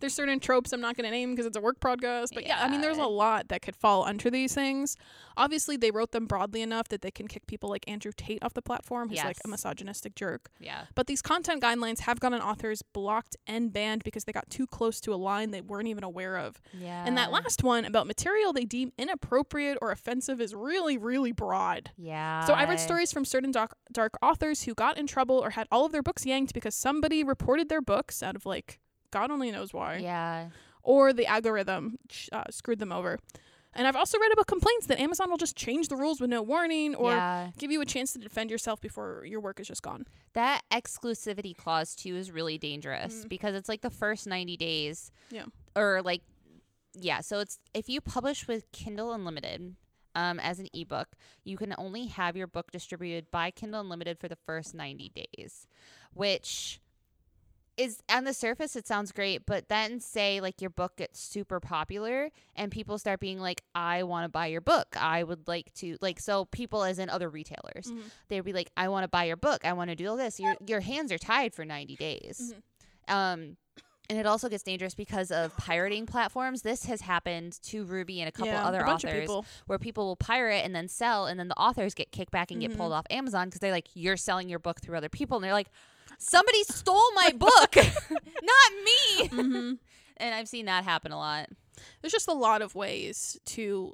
[0.00, 2.62] there's certain tropes I'm not going to name because it's a work podcast, but yeah.
[2.62, 4.96] I mean, there's a lot that could fall under these things.
[5.36, 8.54] Obviously, they wrote them broadly enough that they can kick people like Andrew Tate off
[8.54, 10.50] the platform, who's like a misogynistic jerk.
[10.60, 10.84] yeah.
[10.94, 15.00] But these content guidelines have gotten authors blocked and banned because they got too close
[15.02, 16.60] to a line they weren't even aware of.
[16.72, 17.04] Yeah.
[17.06, 21.90] And that last one about material they deem inappropriate or offensive is really, really broad.
[21.96, 22.44] Yeah.
[22.44, 25.66] So I read stories from certain dark, dark authors who got in trouble or had
[25.70, 28.80] all of their books yanked because somebody reported their books out of like
[29.18, 30.48] God only knows why, Yeah.
[30.82, 31.98] or the algorithm
[32.32, 33.18] uh, screwed them over.
[33.76, 36.42] And I've also read about complaints that Amazon will just change the rules with no
[36.42, 37.50] warning or yeah.
[37.58, 40.06] give you a chance to defend yourself before your work is just gone.
[40.34, 43.28] That exclusivity clause too is really dangerous Mm.
[43.28, 45.10] because it's like the first 90 days.
[45.30, 45.46] Yeah.
[45.74, 46.22] Or like
[46.96, 49.74] yeah, so it's if you publish with Kindle Unlimited
[50.14, 51.08] um, as an ebook,
[51.42, 55.66] you can only have your book distributed by Kindle Unlimited for the first 90 days,
[56.12, 56.80] which
[57.76, 61.58] is on the surface it sounds great, but then say like your book gets super
[61.60, 64.94] popular and people start being like, I want to buy your book.
[64.96, 67.86] I would like to like so people as in other retailers.
[67.90, 68.02] Mhm.
[68.28, 69.64] They'd be like, I want to buy your book.
[69.64, 70.38] I want to do all this.
[70.38, 72.54] Your your hands are tied for ninety days.
[73.08, 73.56] Um
[74.10, 76.60] and it also gets dangerous because of pirating platforms.
[76.60, 79.46] This has happened to Ruby and a couple yeah, other a authors people.
[79.66, 82.60] where people will pirate and then sell, and then the authors get kicked back and
[82.60, 82.80] get Mm-hmm.
[82.80, 85.54] pulled off Amazon because they're like, you're selling your book through other people, and they're
[85.54, 85.68] like,
[86.18, 87.53] somebody stole my book,
[89.42, 89.42] me.
[89.60, 89.72] hmm
[90.16, 91.48] And I've seen that happen a lot.
[92.00, 93.92] There's just a lot of ways to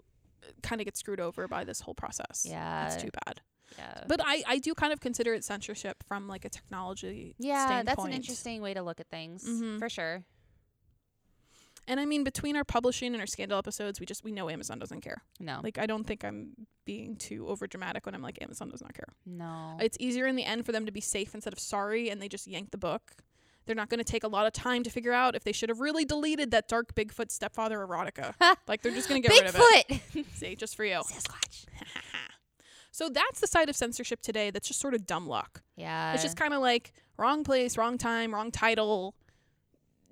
[0.63, 2.45] kind of get screwed over by this whole process.
[2.47, 2.89] Yeah.
[2.89, 3.41] That's too bad.
[3.79, 4.05] Yeah.
[4.07, 7.87] But I, I do kind of consider it censorship from like a technology yeah, standpoint.
[7.87, 9.79] that's an interesting way to look at things Mhm.
[9.79, 10.25] for sure.
[11.89, 14.79] And I mean, between our publishing and our scandal episodes, we just we know Amazon
[14.79, 15.23] doesn't care.
[15.41, 16.53] No, Like I don't think I'm
[16.85, 19.09] being too over dramatic when I'm like Amazon does not care.
[19.25, 19.77] no.
[19.81, 22.29] It's easier in the end for them to be safe instead of sorry, and they
[22.29, 23.13] just yank the book.
[23.71, 25.69] They're not going to take a lot of time to figure out if they should
[25.69, 28.35] have really deleted that dark Bigfoot stepfather erotica.
[28.67, 29.87] like they're just going to get rid of it.
[29.89, 30.27] Bigfoot.
[30.35, 30.95] See, just for you.
[31.07, 31.67] Sasquatch.
[32.91, 34.51] So that's the side of censorship today.
[34.51, 35.63] That's just sort of dumb luck.
[35.77, 36.15] Yeah.
[36.15, 39.15] It's just kind of like wrong place, wrong time, wrong title.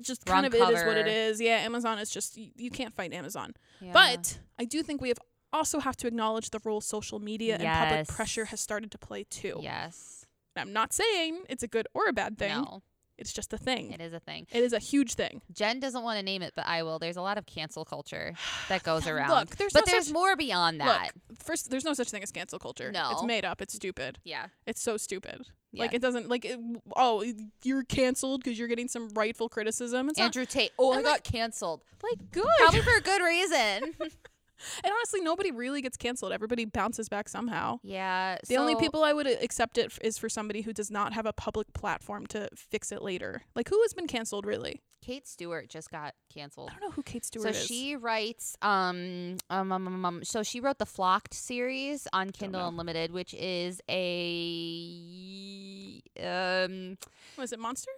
[0.00, 1.40] Just kind Wrong of it is what it is.
[1.40, 3.54] Yeah, Amazon is just you, you can't fight Amazon.
[3.80, 3.90] Yeah.
[3.92, 5.18] But I do think we have
[5.52, 9.24] also have to acknowledge the role social media and public pressure has started to play
[9.24, 9.58] too.
[9.60, 10.26] yes.
[10.56, 12.50] I'm not saying it's a good or a bad thing.
[12.50, 12.82] No,
[13.18, 13.92] It's just a thing.
[13.92, 14.46] it is a thing.
[14.52, 15.42] It is a huge thing.
[15.52, 16.98] Jen doesn't want to name it, but I will.
[16.98, 18.34] There's a lot of cancel culture
[18.68, 19.30] that goes around.
[19.30, 21.12] Look, there's but no there's such- more beyond that.
[21.30, 22.92] Look, first, there's no such thing as cancel culture.
[22.92, 23.10] No.
[23.12, 23.60] it's made up.
[23.60, 24.18] It's stupid.
[24.24, 24.46] yeah.
[24.66, 25.42] It's so stupid.
[25.72, 25.82] Yeah.
[25.82, 26.58] Like it doesn't like it,
[26.96, 27.22] oh
[27.62, 30.08] you're canceled because you're getting some rightful criticism.
[30.08, 30.70] It's not Andrew Tate.
[30.78, 31.82] Oh, I got canceled.
[32.02, 32.46] like good.
[32.58, 33.94] Probably for a good reason.
[34.84, 36.32] And honestly, nobody really gets canceled.
[36.32, 37.80] Everybody bounces back somehow.
[37.82, 38.38] yeah.
[38.48, 41.26] The only people I would accept it f- is for somebody who does not have
[41.26, 43.42] a public platform to fix it later.
[43.54, 44.80] Like who has been canceled really?
[45.00, 46.70] Kate Stewart just got canceled.
[46.70, 47.58] I don't know who Kate Stewart So is.
[47.58, 52.30] So she writes, um, um, um, um, um, so she wrote the Flocked series on
[52.30, 52.66] Kindle.
[52.68, 56.98] Unlimited, which is a um
[57.36, 57.92] was it Monster?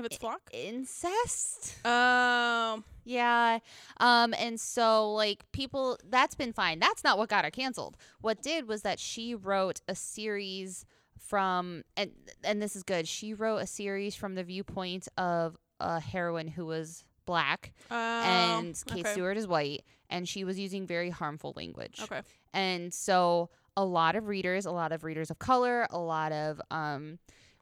[0.00, 0.40] If it's Flock.
[0.52, 1.84] incest.
[1.86, 2.84] Um.
[3.04, 3.58] Yeah.
[3.98, 6.78] Um and so like people that's been fine.
[6.78, 7.96] That's not what got her canceled.
[8.20, 10.84] What did was that she wrote a series
[11.18, 12.10] from and
[12.44, 13.06] and this is good.
[13.06, 18.96] She wrote a series from the viewpoint of a heroine who was black and Kate
[18.96, 19.12] Oh, okay.
[19.12, 22.00] Stewart is white and she was using very harmful language.
[22.02, 22.22] Okay.
[22.52, 26.60] And so a lot of readers, a lot of readers of color, a lot of
[26.70, 27.18] um,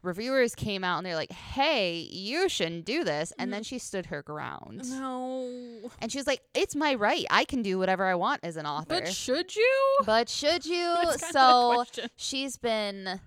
[0.09, 3.67] reviewers came out and they're like, "Hey, you shouldn't do this." And then mm.
[3.67, 4.91] she stood her ground.
[4.91, 5.91] No.
[6.01, 7.25] And she was like, "It's my right.
[7.31, 9.99] I can do whatever I want as an author." But should you?
[10.05, 10.97] But should you?
[11.03, 12.11] That's kinda the so question.
[12.17, 13.21] she's been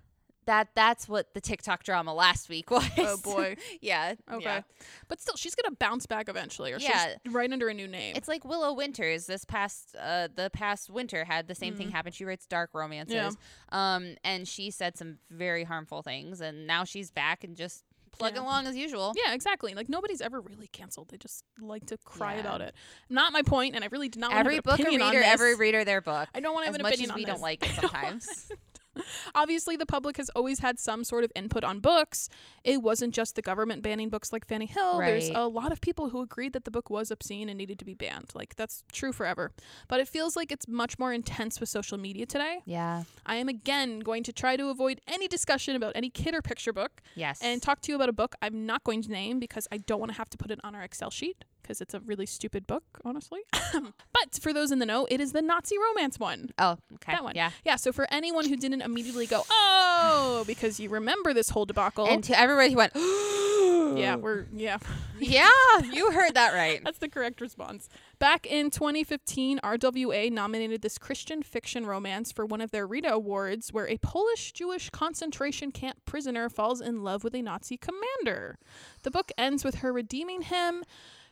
[0.48, 2.88] that that's what the TikTok drama last week was.
[2.98, 3.56] Oh boy.
[3.82, 4.16] yeah.
[4.32, 4.44] Okay.
[4.44, 4.62] yeah.
[5.08, 7.16] But still, she's gonna bounce back eventually, or Yeah.
[7.24, 8.16] she's right under a new name.
[8.16, 9.26] It's like Willow Winters.
[9.28, 12.12] This past uh the past winter had the same thing happen.
[12.12, 13.16] She writes dark romances.
[13.16, 13.36] Mm-hmm.
[13.72, 13.96] Yeah.
[13.96, 18.38] Um and she said some very harmful things and now she's back and just plugging
[18.38, 18.44] Yeah.
[18.44, 19.14] along as usual.
[19.16, 19.74] yeah, exactly.
[19.74, 21.10] Like nobody's ever really canceled.
[21.10, 22.40] They just like to cry Yeah.
[22.42, 22.76] about it.
[23.10, 25.24] Not my point, and I really did not Every want to have book a reader,
[25.24, 26.28] every reader their book.
[26.36, 27.34] I don't want to have an much opinion as on we this.
[27.34, 28.52] don't like it sometimes.
[29.36, 32.30] Obviously, the public has always had some sort of input on books.
[32.64, 35.00] It wasn't just the government banning books like Fanny Hill.
[35.00, 37.86] There's a lot of people who agreed that the book was obscene and needed to
[37.86, 38.32] be banned.
[38.34, 39.52] Like, that's true forever.
[39.88, 42.60] But it feels like it's much more intense with social media today.
[42.66, 43.04] Yeah.
[43.26, 46.74] I am again going to try to avoid any discussion about any kid or picture
[46.74, 47.40] book Yes.
[47.42, 50.00] and talk to you about a book I'm not going to name because I don't
[50.00, 52.68] want to have to put it on our Excel sheet because it's a really stupid
[52.68, 53.42] book, honestly.
[53.54, 56.52] but for those in the know, it is the Nazi romance one.
[56.58, 57.14] oh, okay.
[57.14, 57.36] That one.
[57.36, 57.52] Yeah.
[57.66, 62.08] Yeah, so for anyone who didn't immediately go, oh, because you remember this whole debacle.
[62.08, 62.94] And to everybody who went,
[63.98, 64.78] yeah, we're, yeah,
[65.20, 65.50] yeah,
[65.92, 66.82] you heard that right.
[66.86, 67.90] that's the correct response.
[68.20, 73.74] Back in 2015, RWA nominated this Christian fiction romance for one of their Rita Awards,
[73.74, 78.58] where a Polish Jewish concentration camp prisoner falls in love with a Nazi commander.
[79.04, 80.84] The book ends with her redeeming him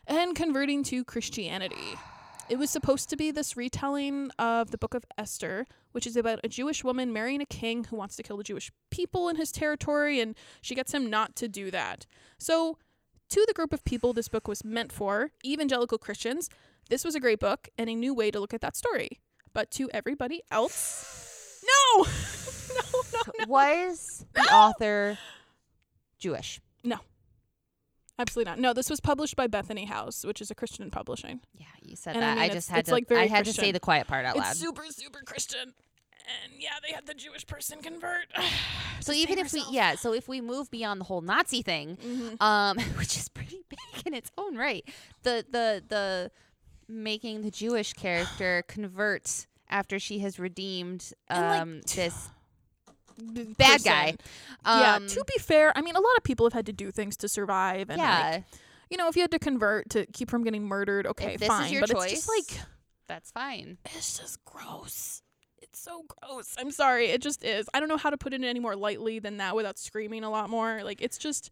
[0.06, 1.98] and converting to Christianity.
[2.48, 6.40] It was supposed to be this retelling of the book of Esther, which is about
[6.42, 9.52] a Jewish woman marrying a king who wants to kill the Jewish people in his
[9.52, 12.06] territory, and she gets him not to do that.
[12.38, 12.76] So,
[13.28, 16.50] to the group of people this book was meant for, evangelical Christians,
[16.88, 19.20] this was a great book and a new way to look at that story.
[19.52, 22.02] But to everybody else, no!
[22.74, 23.44] no, no, no.
[23.46, 25.18] Was the author
[26.18, 26.60] Jewish?
[28.20, 28.58] Absolutely not.
[28.58, 31.40] No, this was published by Bethany House, which is a Christian publishing.
[31.54, 32.38] Yeah, you said And I that.
[32.38, 32.92] I, mean, just it's- had to.
[32.92, 34.50] like, very I had to say the quiet part out loud.
[34.50, 35.74] It's super, super Christian.
[36.44, 38.26] And yeah, they had the Jewish person convert.
[39.02, 42.40] So even if we yeah, so if we move beyond the whole Nazi thing, Mhm.
[42.42, 44.84] um, which is pretty big in its own right,
[45.22, 46.30] the the the
[46.86, 52.28] making the Jewish character convert after she has redeemed And, like, um this
[53.56, 54.04] Bad guy.
[54.12, 54.18] person.
[54.64, 56.90] yeah, Um, to be fair, I mean, a lot of people have had to do
[56.90, 57.90] things to survive.
[57.90, 58.44] And yeah, like,
[58.90, 61.48] you know, if you had to convert to keep from getting murdered, okay, if this
[61.48, 61.66] fine.
[61.66, 62.60] is your but choice, it's just like
[63.06, 63.78] that's fine.
[63.86, 65.22] it's just gross.
[65.62, 66.54] It's so gross.
[66.58, 67.06] I'm sorry.
[67.06, 67.68] It just is.
[67.72, 70.30] I don't know how to put it any more lightly than that without screaming a
[70.30, 70.82] lot more.
[70.82, 71.50] Like it's just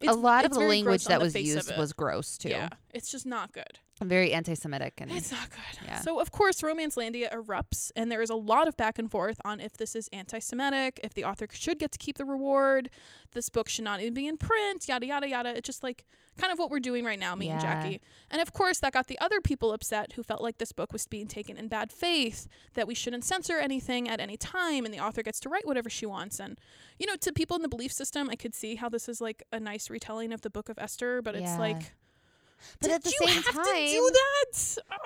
[0.00, 2.48] it's, a lot of the language that the was used was gross too.
[2.48, 3.78] Yeah, it's just not good.
[4.02, 5.86] Very anti-Semitic and It's not good.
[5.86, 6.00] Yeah.
[6.00, 9.60] So of course, Romancelandia erupts, and there is a lot of back and forth on
[9.60, 12.88] if this is anti-Semitic, if the author should get to keep the reward,
[13.32, 15.56] this book should not even be in print, yada yada yada.
[15.56, 16.06] It's just like
[16.38, 18.00] kind of what we're doing right now, me and Jackie.
[18.30, 21.06] And of course, that got the other people upset who felt like this book was
[21.06, 25.00] being taken in bad faith, that we shouldn't censor anything at any time, and the
[25.00, 26.40] author gets to write whatever she wants.
[26.40, 26.58] And
[26.98, 29.42] you know, to people in the belief system, I could see how this is like
[29.52, 31.58] a nice retelling of the Book of Esther, but it's Yeah.
[31.58, 31.92] like.
[32.80, 34.18] But Did at the you same have time, to do that?
[34.22, 35.02] Oh, it is- I don't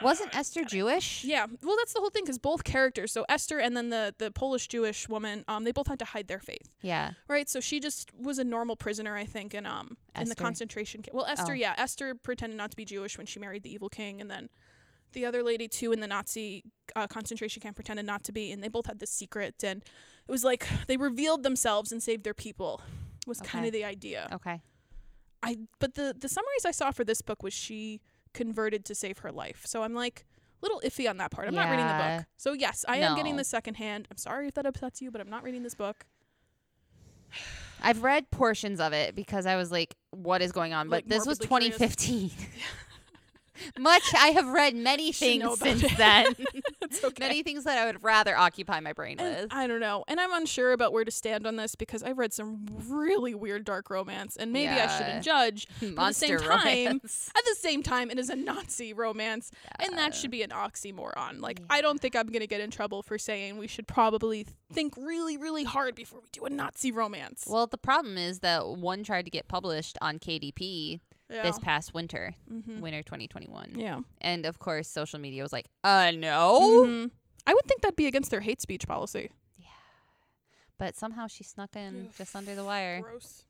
[0.00, 0.04] know.
[0.04, 1.24] wasn't Esther Jewish?
[1.24, 4.30] Yeah, well, that's the whole thing because both characters, so Esther and then the the
[4.30, 7.12] Polish Jewish woman, um, they both had to hide their faith, Yeah.
[7.28, 7.48] right?
[7.48, 11.14] So she just was a normal prisoner, I think, and um, in the concentration camp.
[11.14, 11.54] Well, Esther, Oh.
[11.56, 14.48] yeah, Esther pretended not to be Jewish when she married the evil king, and then
[15.12, 16.64] the other lady too in the Nazi
[16.96, 20.30] uh, concentration camp pretended not to be, and they both had this secret, and it
[20.30, 22.80] was like they revealed themselves and saved their people.
[23.26, 24.28] Was kind of the idea.
[24.32, 24.60] Okay.
[25.42, 28.00] I but the the summaries I saw for this book was she
[28.32, 29.62] converted to save her life.
[29.66, 30.24] So I'm like
[30.62, 31.48] a little iffy on that part.
[31.48, 32.26] I'm not reading the book.
[32.36, 33.38] So yes, I am getting No.
[33.38, 34.06] the second hand.
[34.10, 36.06] I'm sorry if that upsets you, but I'm not reading this book.
[37.82, 40.88] I've read portions of it because I was like, what is going on?
[40.88, 42.30] But Like, this was 2015.
[43.78, 45.96] Much I have read many things since it.
[45.96, 46.34] then.
[47.04, 47.24] Okay.
[47.24, 49.52] many things that I would rather occupy my brain And with.
[49.52, 50.04] I don't know.
[50.08, 53.64] And I'm unsure about where to stand on this because I've read some really weird
[53.64, 55.66] dark romance and maybe I shouldn't judge.
[55.80, 57.30] Monster at the same time, romance.
[57.36, 59.50] at the same time, it is a Nazi romance,
[59.80, 61.40] and that should be an oxymoron.
[61.40, 64.94] Like, I don't think I'm gonna get in trouble for saying we should probably think
[64.96, 67.46] really, really hard before we do a Nazi romance.
[67.48, 71.00] Well, the problem is that one tried to get published on KDP
[71.32, 71.42] yeah.
[71.42, 72.80] this past winter, Mhm.
[72.80, 73.74] winter 2021.
[73.76, 74.00] Yeah.
[74.20, 76.84] And of course, social media was like, uh, no.
[76.86, 77.10] Mhm.
[77.46, 79.30] I would think that'd be against their hate speech policy.
[79.58, 79.66] Yeah.
[80.78, 83.00] But somehow she snuck in just under the wire.
[83.02, 83.44] Gross.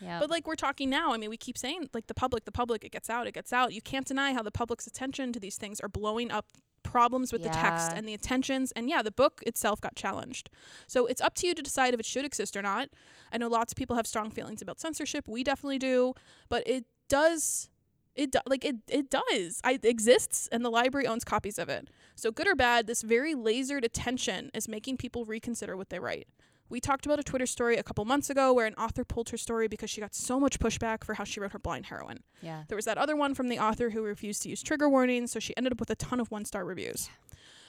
[0.00, 0.20] Yeah.
[0.20, 2.84] But like we're talking now, I mean, we keep saying like the public, the public,
[2.84, 3.72] it gets out, it gets out.
[3.72, 6.46] You can't deny how the public's attention to these things are blowing up
[6.84, 8.72] problems with the text and the intentions.
[8.72, 10.48] And yeah, the book itself got challenged.
[10.86, 12.88] So it's up to you to decide if it should exist or not.
[13.32, 15.26] I know lots of people have strong feelings about censorship.
[15.28, 16.14] We definitely do,
[16.48, 17.70] but it does.
[18.14, 19.60] It do, like it it does.
[19.62, 21.88] I, it exists, and the library owns copies of it.
[22.16, 26.26] So good or bad, this very lasered attention is making people reconsider what they write.
[26.68, 29.36] We talked about a Twitter story a couple months ago where an author pulled her
[29.38, 32.20] story because she got so much pushback for how she wrote her blind heroine.
[32.42, 32.64] yeah.
[32.68, 35.38] There was that other one from the author who refused to use trigger warnings, so
[35.38, 37.08] she ended up with a ton of one star reviews.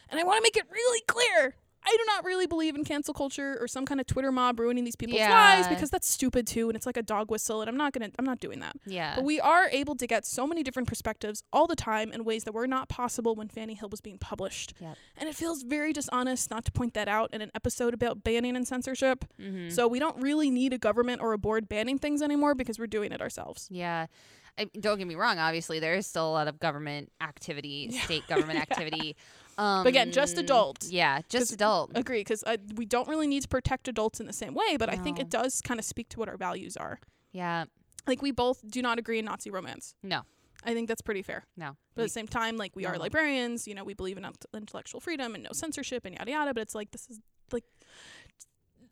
[0.10, 1.56] And I want to make it really clear
[1.86, 4.84] I do not really believe in cancel culture or some kind of Twitter mob ruining
[4.84, 7.78] these people's lives because that's stupid too and it's like a dog whistle and I'm
[7.78, 8.76] not going to I'm not doing that.
[8.86, 9.16] Yeah.
[9.16, 12.44] But we are able to get so many different perspectives all the time in ways
[12.44, 14.74] that were not possible when Fanny Hill was being published.
[14.80, 14.98] Yep.
[15.18, 18.56] And it feels very dishonest not to point that out in an episode about banning
[18.56, 19.26] and censorship.
[19.40, 19.70] mm-hmm.
[19.70, 22.88] So we don't really need a government or a board banning things anymore because we're
[22.88, 23.68] doing it ourselves.
[23.72, 24.08] Yeah.
[24.58, 25.40] I, don't get me wrong.
[25.40, 28.02] Obviously, there is still a lot of government activity, Yeah.
[28.02, 29.14] state government Yeah.
[29.60, 30.86] Um, again, just adult.
[30.86, 31.92] Yeah, just adult.
[31.94, 32.46] Agree, because
[32.76, 35.30] we don't really need to protect adults in the same way, but I think it
[35.30, 37.00] does kind of speak to what our values are.
[37.34, 37.66] Yeah.
[38.08, 39.96] Like we both do not agree in Nazi romance.
[40.02, 40.22] No.
[40.64, 41.46] I think that's pretty fair.
[41.58, 41.76] No.
[41.94, 45.02] But at the same time, like we are librarians, you know, we believe in intellectual
[45.02, 46.54] freedom and no censorship and yada yada.
[46.54, 47.20] But it's like this is
[47.52, 47.66] like,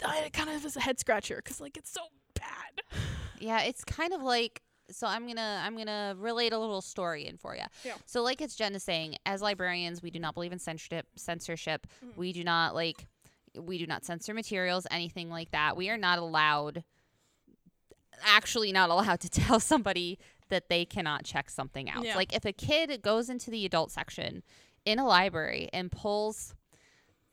[0.05, 2.01] I, it kind of is a head scratcher because like it's so
[2.33, 2.99] bad.
[3.39, 4.61] Yeah, it's kind of like
[4.91, 7.63] so I'm gonna I'm gonna relate a little story in for you.
[7.83, 7.93] Yeah.
[8.05, 11.07] So like it's Jen is saying, as librarians, we do not believe in censorship.
[11.15, 11.87] Censorship.
[12.05, 12.15] Mhm.
[12.17, 13.07] We do not like.
[13.59, 15.75] We do not censor materials, anything like that.
[15.75, 16.83] We are not allowed.
[18.23, 20.19] Actually, not allowed to tell somebody
[20.49, 22.03] that they cannot check something out.
[22.05, 22.15] Yeah.
[22.15, 24.43] Like if a kid goes into the adult section
[24.85, 26.53] in a library and pulls.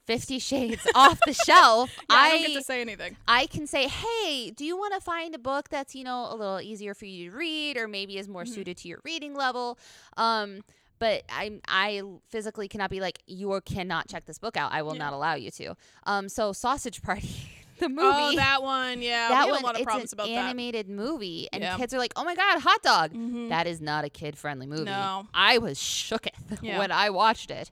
[0.07, 1.91] Fifty Shades off the shelf.
[2.11, 3.17] Yeah, I, don't get to say anything.
[3.27, 6.37] I can say, hey, do you want to find a book that's, you know, a
[6.37, 8.49] little easier for you to read or maybe is more Mhm.
[8.55, 9.79] suited to your reading level?
[10.19, 10.63] Um,
[10.99, 14.73] but I I physically cannot be like, you cannot check this book out.
[14.73, 15.05] I will Yeah.
[15.05, 15.75] not allow you to.
[16.05, 17.29] Um, so Sausage Party,
[17.79, 18.03] the movie.
[18.05, 19.29] Oh, that one, yeah.
[19.31, 21.77] that we one, a lot of it's problems an about animated movie, and Yeah.
[21.79, 23.19] kids are like, "Oh my god, hot dog!" that.
[23.19, 23.49] Mhm.
[23.49, 24.85] That is not a kid-friendly movie.
[24.85, 25.27] No.
[25.35, 26.31] I was shooketh
[26.63, 26.79] Yeah.
[26.79, 27.71] when I watched it.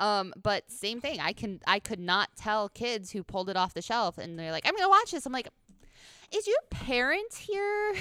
[0.00, 1.20] Um, but same thing.
[1.20, 4.50] I can I could not tell kids who pulled it off the shelf and they're
[4.50, 5.26] like, I'm gonna watch this.
[5.26, 5.48] I'm like,
[6.34, 7.94] is your parent here?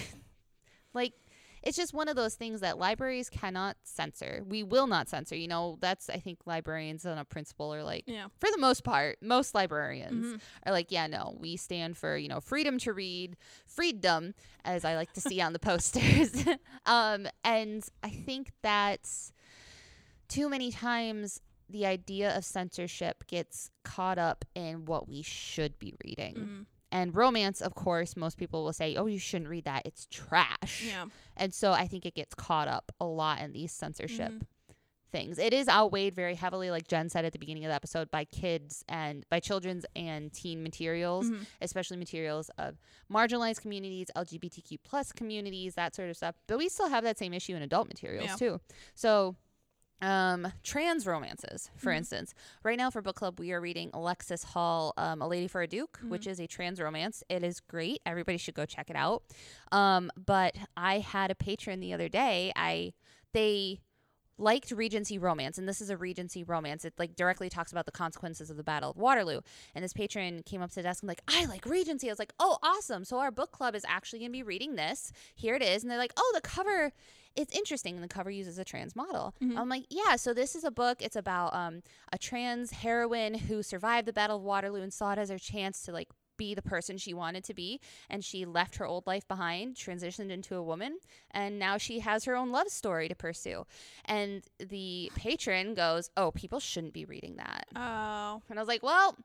[0.94, 1.14] like
[1.62, 4.44] it's just one of those things that libraries cannot censor.
[4.48, 5.36] We will not censor.
[5.36, 8.28] You know, that's I think librarians on a principle are like Yeah.
[8.40, 10.42] for the most part, most librarians Mhm.
[10.66, 13.36] are like, yeah, no, we stand for, you know, freedom to read,
[13.66, 16.46] freedom, as I like to see on the posters.
[16.86, 19.02] um, and I think that
[20.30, 25.94] too many times the idea of censorship gets caught up in what we should be
[26.04, 26.36] reading.
[26.36, 26.66] Mhm.
[26.92, 29.84] And romance, of course, most people will say, oh, you shouldn't read that.
[29.86, 30.84] It's trash.
[30.88, 31.06] Yeah.
[31.38, 34.42] And so I think it gets caught up a lot in these censorship Mhm.
[35.12, 35.38] things.
[35.38, 38.26] It is outweighed very heavily, like Jen said at the beginning of the episode, by
[38.26, 41.46] kids and by children's and teen materials, Mhm.
[41.62, 42.80] especially materials of
[43.12, 46.36] marginalized communities, LGBTQ plus communities, that sort of stuff.
[46.48, 48.36] But we still have that same issue in adult materials Yeah.
[48.36, 48.62] too.
[48.96, 49.36] So
[50.02, 51.98] um, trans romances, for Mhm.
[51.98, 52.34] instance.
[52.64, 55.68] Right now for book club, we are reading Alexis Hall, um, A Lady for a
[55.68, 57.24] Duke, which is a trans romance.
[57.30, 58.02] It is great.
[58.06, 59.24] Everybody should go check it out.
[59.72, 62.52] Um, but I had a patron the other day.
[62.56, 62.94] I
[63.34, 63.80] they
[64.40, 66.86] liked Regency romance, and this is a Regency romance.
[66.86, 69.42] It like directly talks about the consequences of the Battle of Waterloo.
[69.76, 72.08] And this patron came up to the desk and like, I like Regency.
[72.10, 73.04] I was like, oh, awesome.
[73.06, 75.12] So our book club is actually gonna be reading this.
[75.36, 75.84] Here it is.
[75.84, 76.92] And they're like, oh, the cover
[77.36, 79.56] it's interesting and the cover uses a trans model Mhm.
[79.56, 83.62] i'm like yeah so this is a book it's about um, a trans heroine who
[83.62, 86.10] survived the battle of waterloo and saw it as her chance to like
[86.40, 87.80] be the person she wanted to be
[88.10, 90.98] and she left her old life behind transitioned into a woman
[91.32, 93.66] and now she has her own love story to pursue
[94.06, 98.42] and the patron goes oh people shouldn't be reading that Oh.
[98.50, 99.16] and i was like well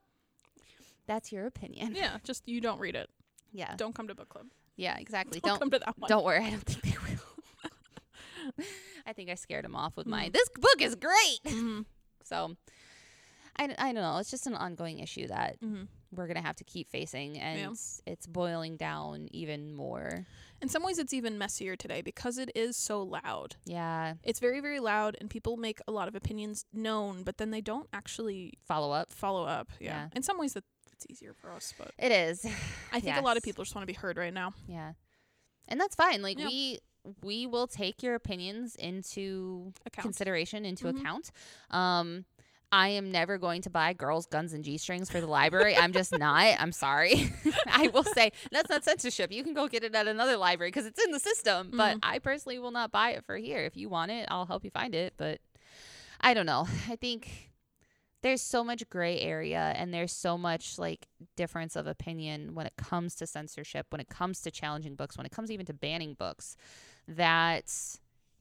[1.07, 2.17] that's your opinion Yeah.
[2.25, 3.09] Just you don't read it.
[3.53, 4.47] yeah Don't come to book club.
[4.77, 6.09] yeah exactly Don't, don't come to that one.
[6.09, 7.21] Don't worry, I don't think they will.
[9.07, 10.31] I think I scared him off with mine.
[10.31, 10.33] Mhm.
[10.33, 11.41] This book is great.
[11.47, 11.85] Mhm.
[12.27, 12.57] So
[13.59, 14.17] I, I don't know.
[14.17, 15.89] It's just an ongoing issue that Mhm.
[16.15, 17.71] We're going to have to keep facing, and Yeah.
[17.71, 20.27] it's, it's boiling down even more.
[20.63, 23.57] In some ways, it's even messier today because it is so loud.
[23.67, 24.15] Yeah.
[24.23, 27.61] It's very, very loud, and people make a lot of opinions known, but then they
[27.61, 29.13] don't actually Follow up.
[29.13, 29.71] follow up.
[29.81, 29.89] Yeah.
[30.05, 30.09] Yeah.
[30.17, 32.45] In some ways, that it's easier for us, but It is.
[32.93, 34.55] I think a lot of people just want to be heard right now.
[34.69, 34.93] Yeah.
[35.69, 36.23] And that's fine.
[36.23, 36.47] Like Yeah.
[36.47, 36.79] we
[37.23, 40.05] we will take your opinions into Account.
[40.05, 41.01] consideration into Mhm.
[41.01, 41.31] account.
[41.71, 42.25] Um
[42.75, 45.77] I am never going to buy girls, guns, and G strings for the library.
[45.77, 46.57] I'm just not.
[46.59, 47.33] I'm sorry.
[47.69, 49.31] I will say that's not censorship.
[49.31, 51.71] You can go get it at another library because it's in the system.
[51.73, 52.11] But mm-hmm.
[52.11, 53.61] I personally will not buy it for here.
[53.61, 55.15] If you want it, I'll help you find it.
[55.17, 55.41] But
[56.21, 56.67] I don't know.
[56.91, 57.53] I think
[58.23, 61.07] there's so much gray area and there's so much like
[61.37, 65.27] difference of opinion when it comes to censorship, when it comes to challenging books, when
[65.27, 66.57] it comes even to banning books
[67.07, 67.73] that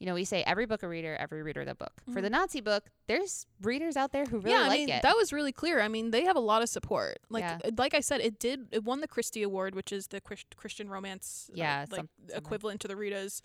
[0.03, 1.93] you know, we say every book a reader, every reader the book.
[2.11, 4.59] For the Nazi book, there's readers out there who really Mm-hmm.
[4.59, 5.01] yeah, I like mean it.
[5.03, 5.79] that was really clear.
[5.79, 7.19] I mean, they have a lot of support.
[7.29, 7.59] Like, Yeah.
[7.63, 8.67] uh, like I said, it did.
[8.71, 12.09] It won the Christy Award, which is the Chris- Christian romance, uh, Yeah, like some-
[12.35, 13.39] equivalent to the Ritas.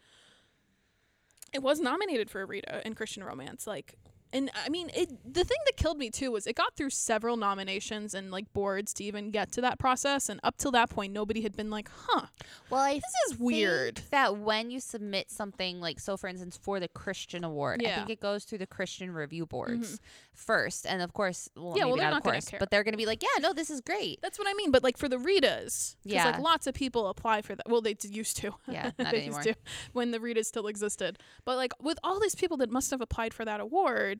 [1.52, 3.64] It was nominated for a Rita in Christian romance.
[3.68, 3.94] Like,
[4.32, 5.10] and I mean, it.
[5.24, 8.92] The thing that killed me too was it got through several nominations and like boards
[8.94, 10.28] to even get to that process.
[10.28, 12.26] And up till that point, nobody had been like, "Huh,
[12.70, 16.80] well, I this is weird." that when you submit something like so for instance for
[16.80, 19.56] the christian award i think it goes through the christian review mm-hmm.
[19.56, 20.00] boards
[20.32, 22.98] first and of course well, Yeah, well, they're not, not course but they're going to
[22.98, 24.70] be like yeah no this is great That's what I mean.
[24.70, 27.68] But like for the Ritas, because like lots of people apply for that.
[27.68, 28.54] Well, they d- used to.
[28.68, 29.40] Yeah, not They anymore.
[29.40, 29.54] Used to,
[29.92, 31.18] when the Ritas still existed.
[31.44, 34.17] But like with all these people that must have applied for that award,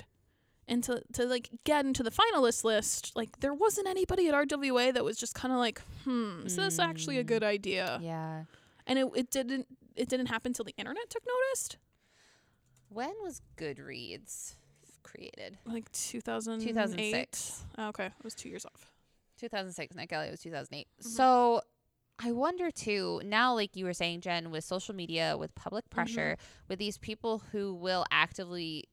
[0.69, 4.93] and to to like get into the finalist list, like there wasn't anybody at RWA
[4.95, 7.27] that was just kind of like, hmm, is this actually a Mm.
[7.27, 7.99] good idea?
[8.03, 8.45] yeah
[8.87, 9.67] And it it didn't
[9.97, 11.77] it didn't happen till the internet took notice.
[12.89, 14.55] when was goodreads
[15.03, 16.67] created Like 2008.
[16.67, 17.65] 2006.
[17.79, 18.93] Oh, okay, it was two years off.
[19.39, 21.09] 2006 nick kelly it was 2008 Mm-hmm.
[21.09, 21.61] so
[22.21, 25.95] I wonder too, now, like you were saying, Jen, with social media, with public Mm-hmm.
[25.95, 28.89] pressure, with these people who will actively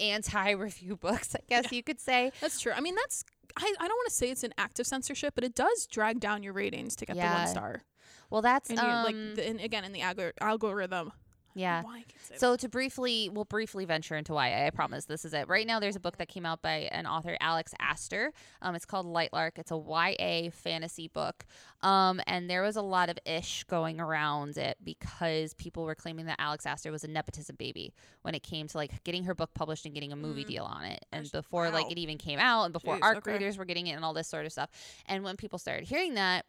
[0.00, 2.32] anti review books, I guess you could say.
[2.40, 2.72] That's true.
[2.72, 3.24] I mean, that's
[3.56, 6.42] I, I don't want to say it's an active censorship, but it does drag down
[6.42, 7.82] your ratings to get the one star.
[8.30, 11.12] Well, that's And you um, like the, and again in the algor- algorithm.
[11.60, 11.82] Yeah.
[11.82, 14.66] Why I can't say So to briefly, we'll briefly venture into why.
[14.66, 15.48] I promise this is it.
[15.48, 18.32] Right now, there's a book that came out by an author, Alex Aster.
[18.62, 19.52] Um, it's called Lightlark.
[19.56, 21.44] It's a YA fantasy book.
[21.82, 26.26] Um, and there was a lot of ish going around it because people were claiming
[26.26, 27.92] that Alex Aster was a nepotism baby
[28.22, 30.84] when it came to like getting her book published and getting a movie deal on
[30.84, 31.04] it.
[31.12, 33.32] And Gosh, before like it even came out, and before Jeez, ARC okay.
[33.32, 34.70] readers were getting it, and all this sort of stuff.
[35.06, 36.46] And when people started hearing that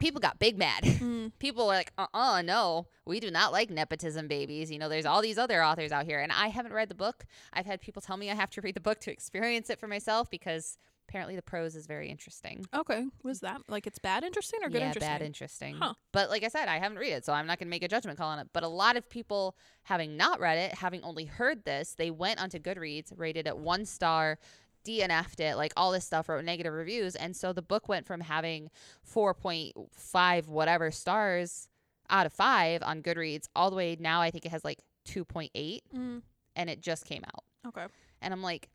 [0.00, 0.84] people got big mad.
[1.00, 1.32] Mm.
[1.38, 4.70] people were like, uh uh no, we do not like nepotism babies.
[4.70, 6.20] You know, there's all these other authors out here.
[6.20, 7.24] And I haven't read the book.
[7.52, 9.86] I've had people tell me I have to read the book to experience it for
[9.86, 10.76] myself because
[11.08, 12.66] apparently the prose is very interesting.
[12.74, 13.04] Okay.
[13.24, 15.02] Was that like it's bad interesting or good interesting?
[15.08, 15.72] yeah, interesting?
[15.72, 15.76] bad interesting.
[15.80, 15.94] Huh.
[16.12, 17.88] But like I said, I haven't read it, so I'm not going to make a
[17.88, 18.48] judgment call on it.
[18.52, 22.40] But a lot of people, having not read it, having only heard this, they went
[22.40, 24.38] onto Goodreads, rated it one star,
[24.84, 27.14] DNF'd it, like all this stuff, wrote negative reviews.
[27.16, 28.70] And so the book went from having
[29.06, 31.68] 4.5 whatever stars
[32.08, 35.80] out of five on Goodreads all the way now, I think it has like 2.8,
[35.94, 36.22] Mm.
[36.56, 37.44] and it just came out.
[37.66, 37.86] Okay.
[38.20, 38.68] And I'm like,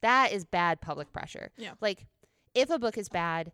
[0.00, 1.50] that is bad public pressure.
[1.56, 1.72] Yeah.
[1.80, 2.06] Like,
[2.54, 3.52] if a book is bad,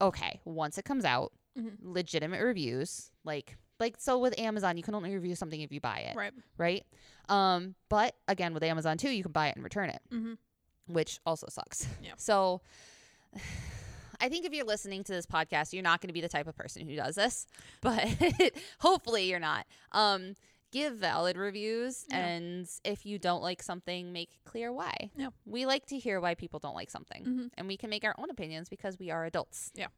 [0.00, 1.76] okay, once it comes out, Mhm.
[1.80, 5.98] legitimate reviews, like like so with Amazon, you can only review something if you buy
[5.98, 6.32] it, Right.
[6.56, 6.86] right?
[7.28, 10.34] Um, but again, with Amazon too, you can buy it and return it, Mm-hmm.
[10.86, 11.86] Which also sucks.
[12.02, 12.12] Yeah.
[12.18, 12.60] So.
[14.18, 16.46] I think if you're listening to this podcast, you're not going to be the type
[16.46, 17.46] of person who does this,
[17.82, 18.06] but
[18.78, 19.66] hopefully you're not.
[19.92, 20.36] Um,
[20.72, 22.26] give valid reviews, Yeah.
[22.26, 25.10] and if you don't like something, make clear why.
[25.16, 25.28] Yeah.
[25.44, 27.50] We like to hear why people don't like something, Mhm.
[27.58, 29.70] and we can make our own opinions because we are adults.
[29.74, 29.88] Yeah.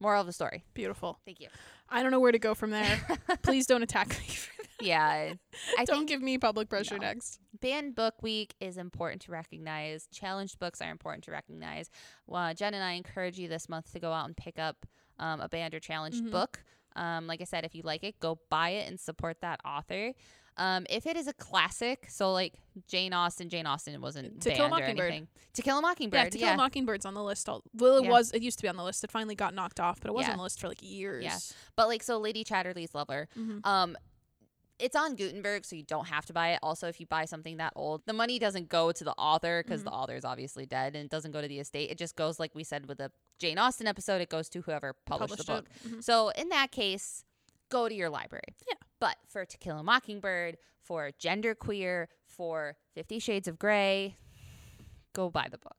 [0.00, 0.64] Moral of the story.
[0.74, 1.18] Beautiful.
[1.24, 1.48] Thank you.
[1.88, 3.00] I don't know where to go from there.
[3.42, 4.34] Please don't attack me.
[4.80, 5.34] Yeah.
[5.78, 7.06] I don't give me public pressure No.
[7.06, 7.38] next.
[7.60, 10.06] banned book week is important to recognize.
[10.12, 11.90] Challenged books are important to recognize.
[12.26, 14.86] Well, Jen and I encourage you this month to go out and pick up
[15.18, 16.30] um, a banned or challenged Mhm.
[16.30, 16.62] book.
[16.96, 20.12] Um, like I said, if you like it, go buy it and support that author.
[20.60, 22.52] Um, if it is a classic, so like
[22.86, 25.10] Jane Austen, Jane Austen wasn't To Kill a banned or Mockingbird.
[25.10, 25.28] anything.
[25.54, 26.18] To Kill a Mockingbird.
[26.24, 26.38] Yeah, To.
[26.38, 27.48] Kill a Mockingbird's on the list.
[27.48, 28.10] All, well, it Yeah.
[28.10, 28.30] was.
[28.32, 29.02] It used to be on the list.
[29.02, 30.32] It finally got knocked off, but it was Yeah.
[30.32, 31.54] on the list for like years.
[31.76, 33.28] But like so, Lady Chatterley's Lover.
[33.36, 33.66] Mhm.
[33.66, 33.96] Um,
[34.78, 36.58] it's on Gutenberg, so you don't have to buy it.
[36.62, 39.82] Also, if you buy something that old, the money doesn't go to the author because
[39.84, 41.90] the author is obviously dead, and it doesn't go to the estate.
[41.90, 44.94] It just goes, like we said with the Jane Austen episode, it goes to whoever
[45.06, 45.68] published, the book.
[45.84, 45.90] it.
[45.90, 46.04] Mhm.
[46.04, 47.24] So in that case,
[47.70, 48.54] go to your library.
[48.68, 48.74] Yeah.
[49.00, 54.16] But for To Kill a Mockingbird, for Genderqueer, for Fifty Shades of Grey,
[55.14, 55.76] go buy the book.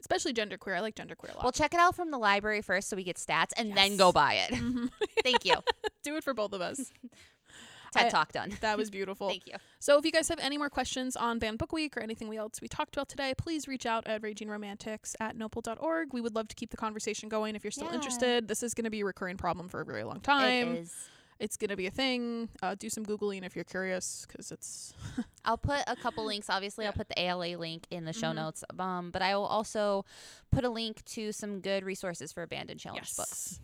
[0.00, 0.76] Especially genderqueer.
[0.76, 1.42] I like genderqueer a lot.
[1.42, 4.12] Well, check it out from the library first so we get stats, and then go
[4.12, 4.54] buy it.
[4.54, 4.90] Mhm.
[5.22, 5.56] Thank you.
[6.02, 6.90] Do it for both of us.
[7.92, 8.52] TED I- Talk done.
[8.62, 9.28] That was beautiful.
[9.28, 9.54] Thank you.
[9.78, 12.60] So if you guys have any more questions on Banned Book Week or anything else
[12.62, 16.12] we talked about today, please reach out at ragingromantics at nopal.org.
[16.14, 17.94] We would love to keep the conversation going if you're still Yeah.
[17.96, 18.48] interested.
[18.48, 20.76] This is going to be a recurring problem for a very long time.
[20.76, 20.94] is.
[21.40, 22.50] It's going to be a thing.
[22.62, 24.92] Uh, do some Googling if you're curious because it's.
[25.44, 26.50] I'll put a couple links.
[26.50, 28.34] Obviously, I'll put the ALA link in the show Mhm.
[28.36, 28.62] notes.
[28.78, 30.04] Um, but I will also
[30.52, 33.58] put a link to some good resources for abandoned challenge books.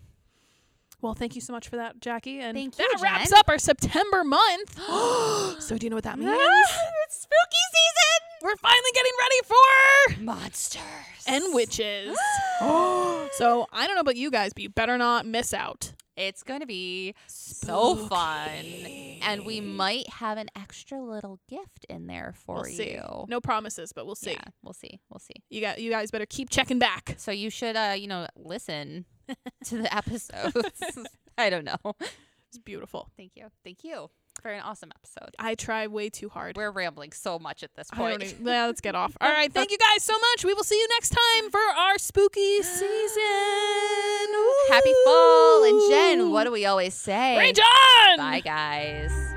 [1.02, 2.40] Well, thank you so much for that, Jackie.
[2.40, 2.84] And Thank you.
[2.90, 3.38] that you, wraps Jen.
[3.38, 4.78] up our September month.
[5.62, 6.30] so do you know what that means?
[6.32, 8.40] it's spooky season.
[8.42, 12.16] We're finally getting ready for Monsters and witches.
[12.60, 15.92] so I don't know about you guys, but you better not miss out.
[16.16, 18.64] It's going to be so fun.
[19.22, 23.24] And we might have an extra little gift in there for We'll you.
[23.28, 24.32] No promises, but we'll see.
[24.32, 25.00] Yeah, we'll see.
[25.10, 25.42] We'll see.
[25.50, 27.14] You got you guys better keep checking back.
[27.18, 29.04] So you should, uh, you know, listen
[29.64, 30.98] to the episodes.
[31.38, 31.96] I don't know.
[32.48, 33.10] It's beautiful.
[33.16, 33.48] Thank you.
[33.62, 34.10] Thank you
[34.41, 35.34] for an awesome episode.
[35.39, 36.57] I try way too hard.
[36.57, 38.22] We're rambling so much at this point.
[38.22, 39.16] even, yeah, let's get off.
[39.20, 40.45] All right, thank you guys so much.
[40.45, 43.22] We will see you next time for our spooky season.
[44.68, 45.64] Happy fall.
[45.64, 47.37] And Jen, what do we always say?
[47.39, 48.18] Rage on!
[48.18, 49.36] Bye, guys.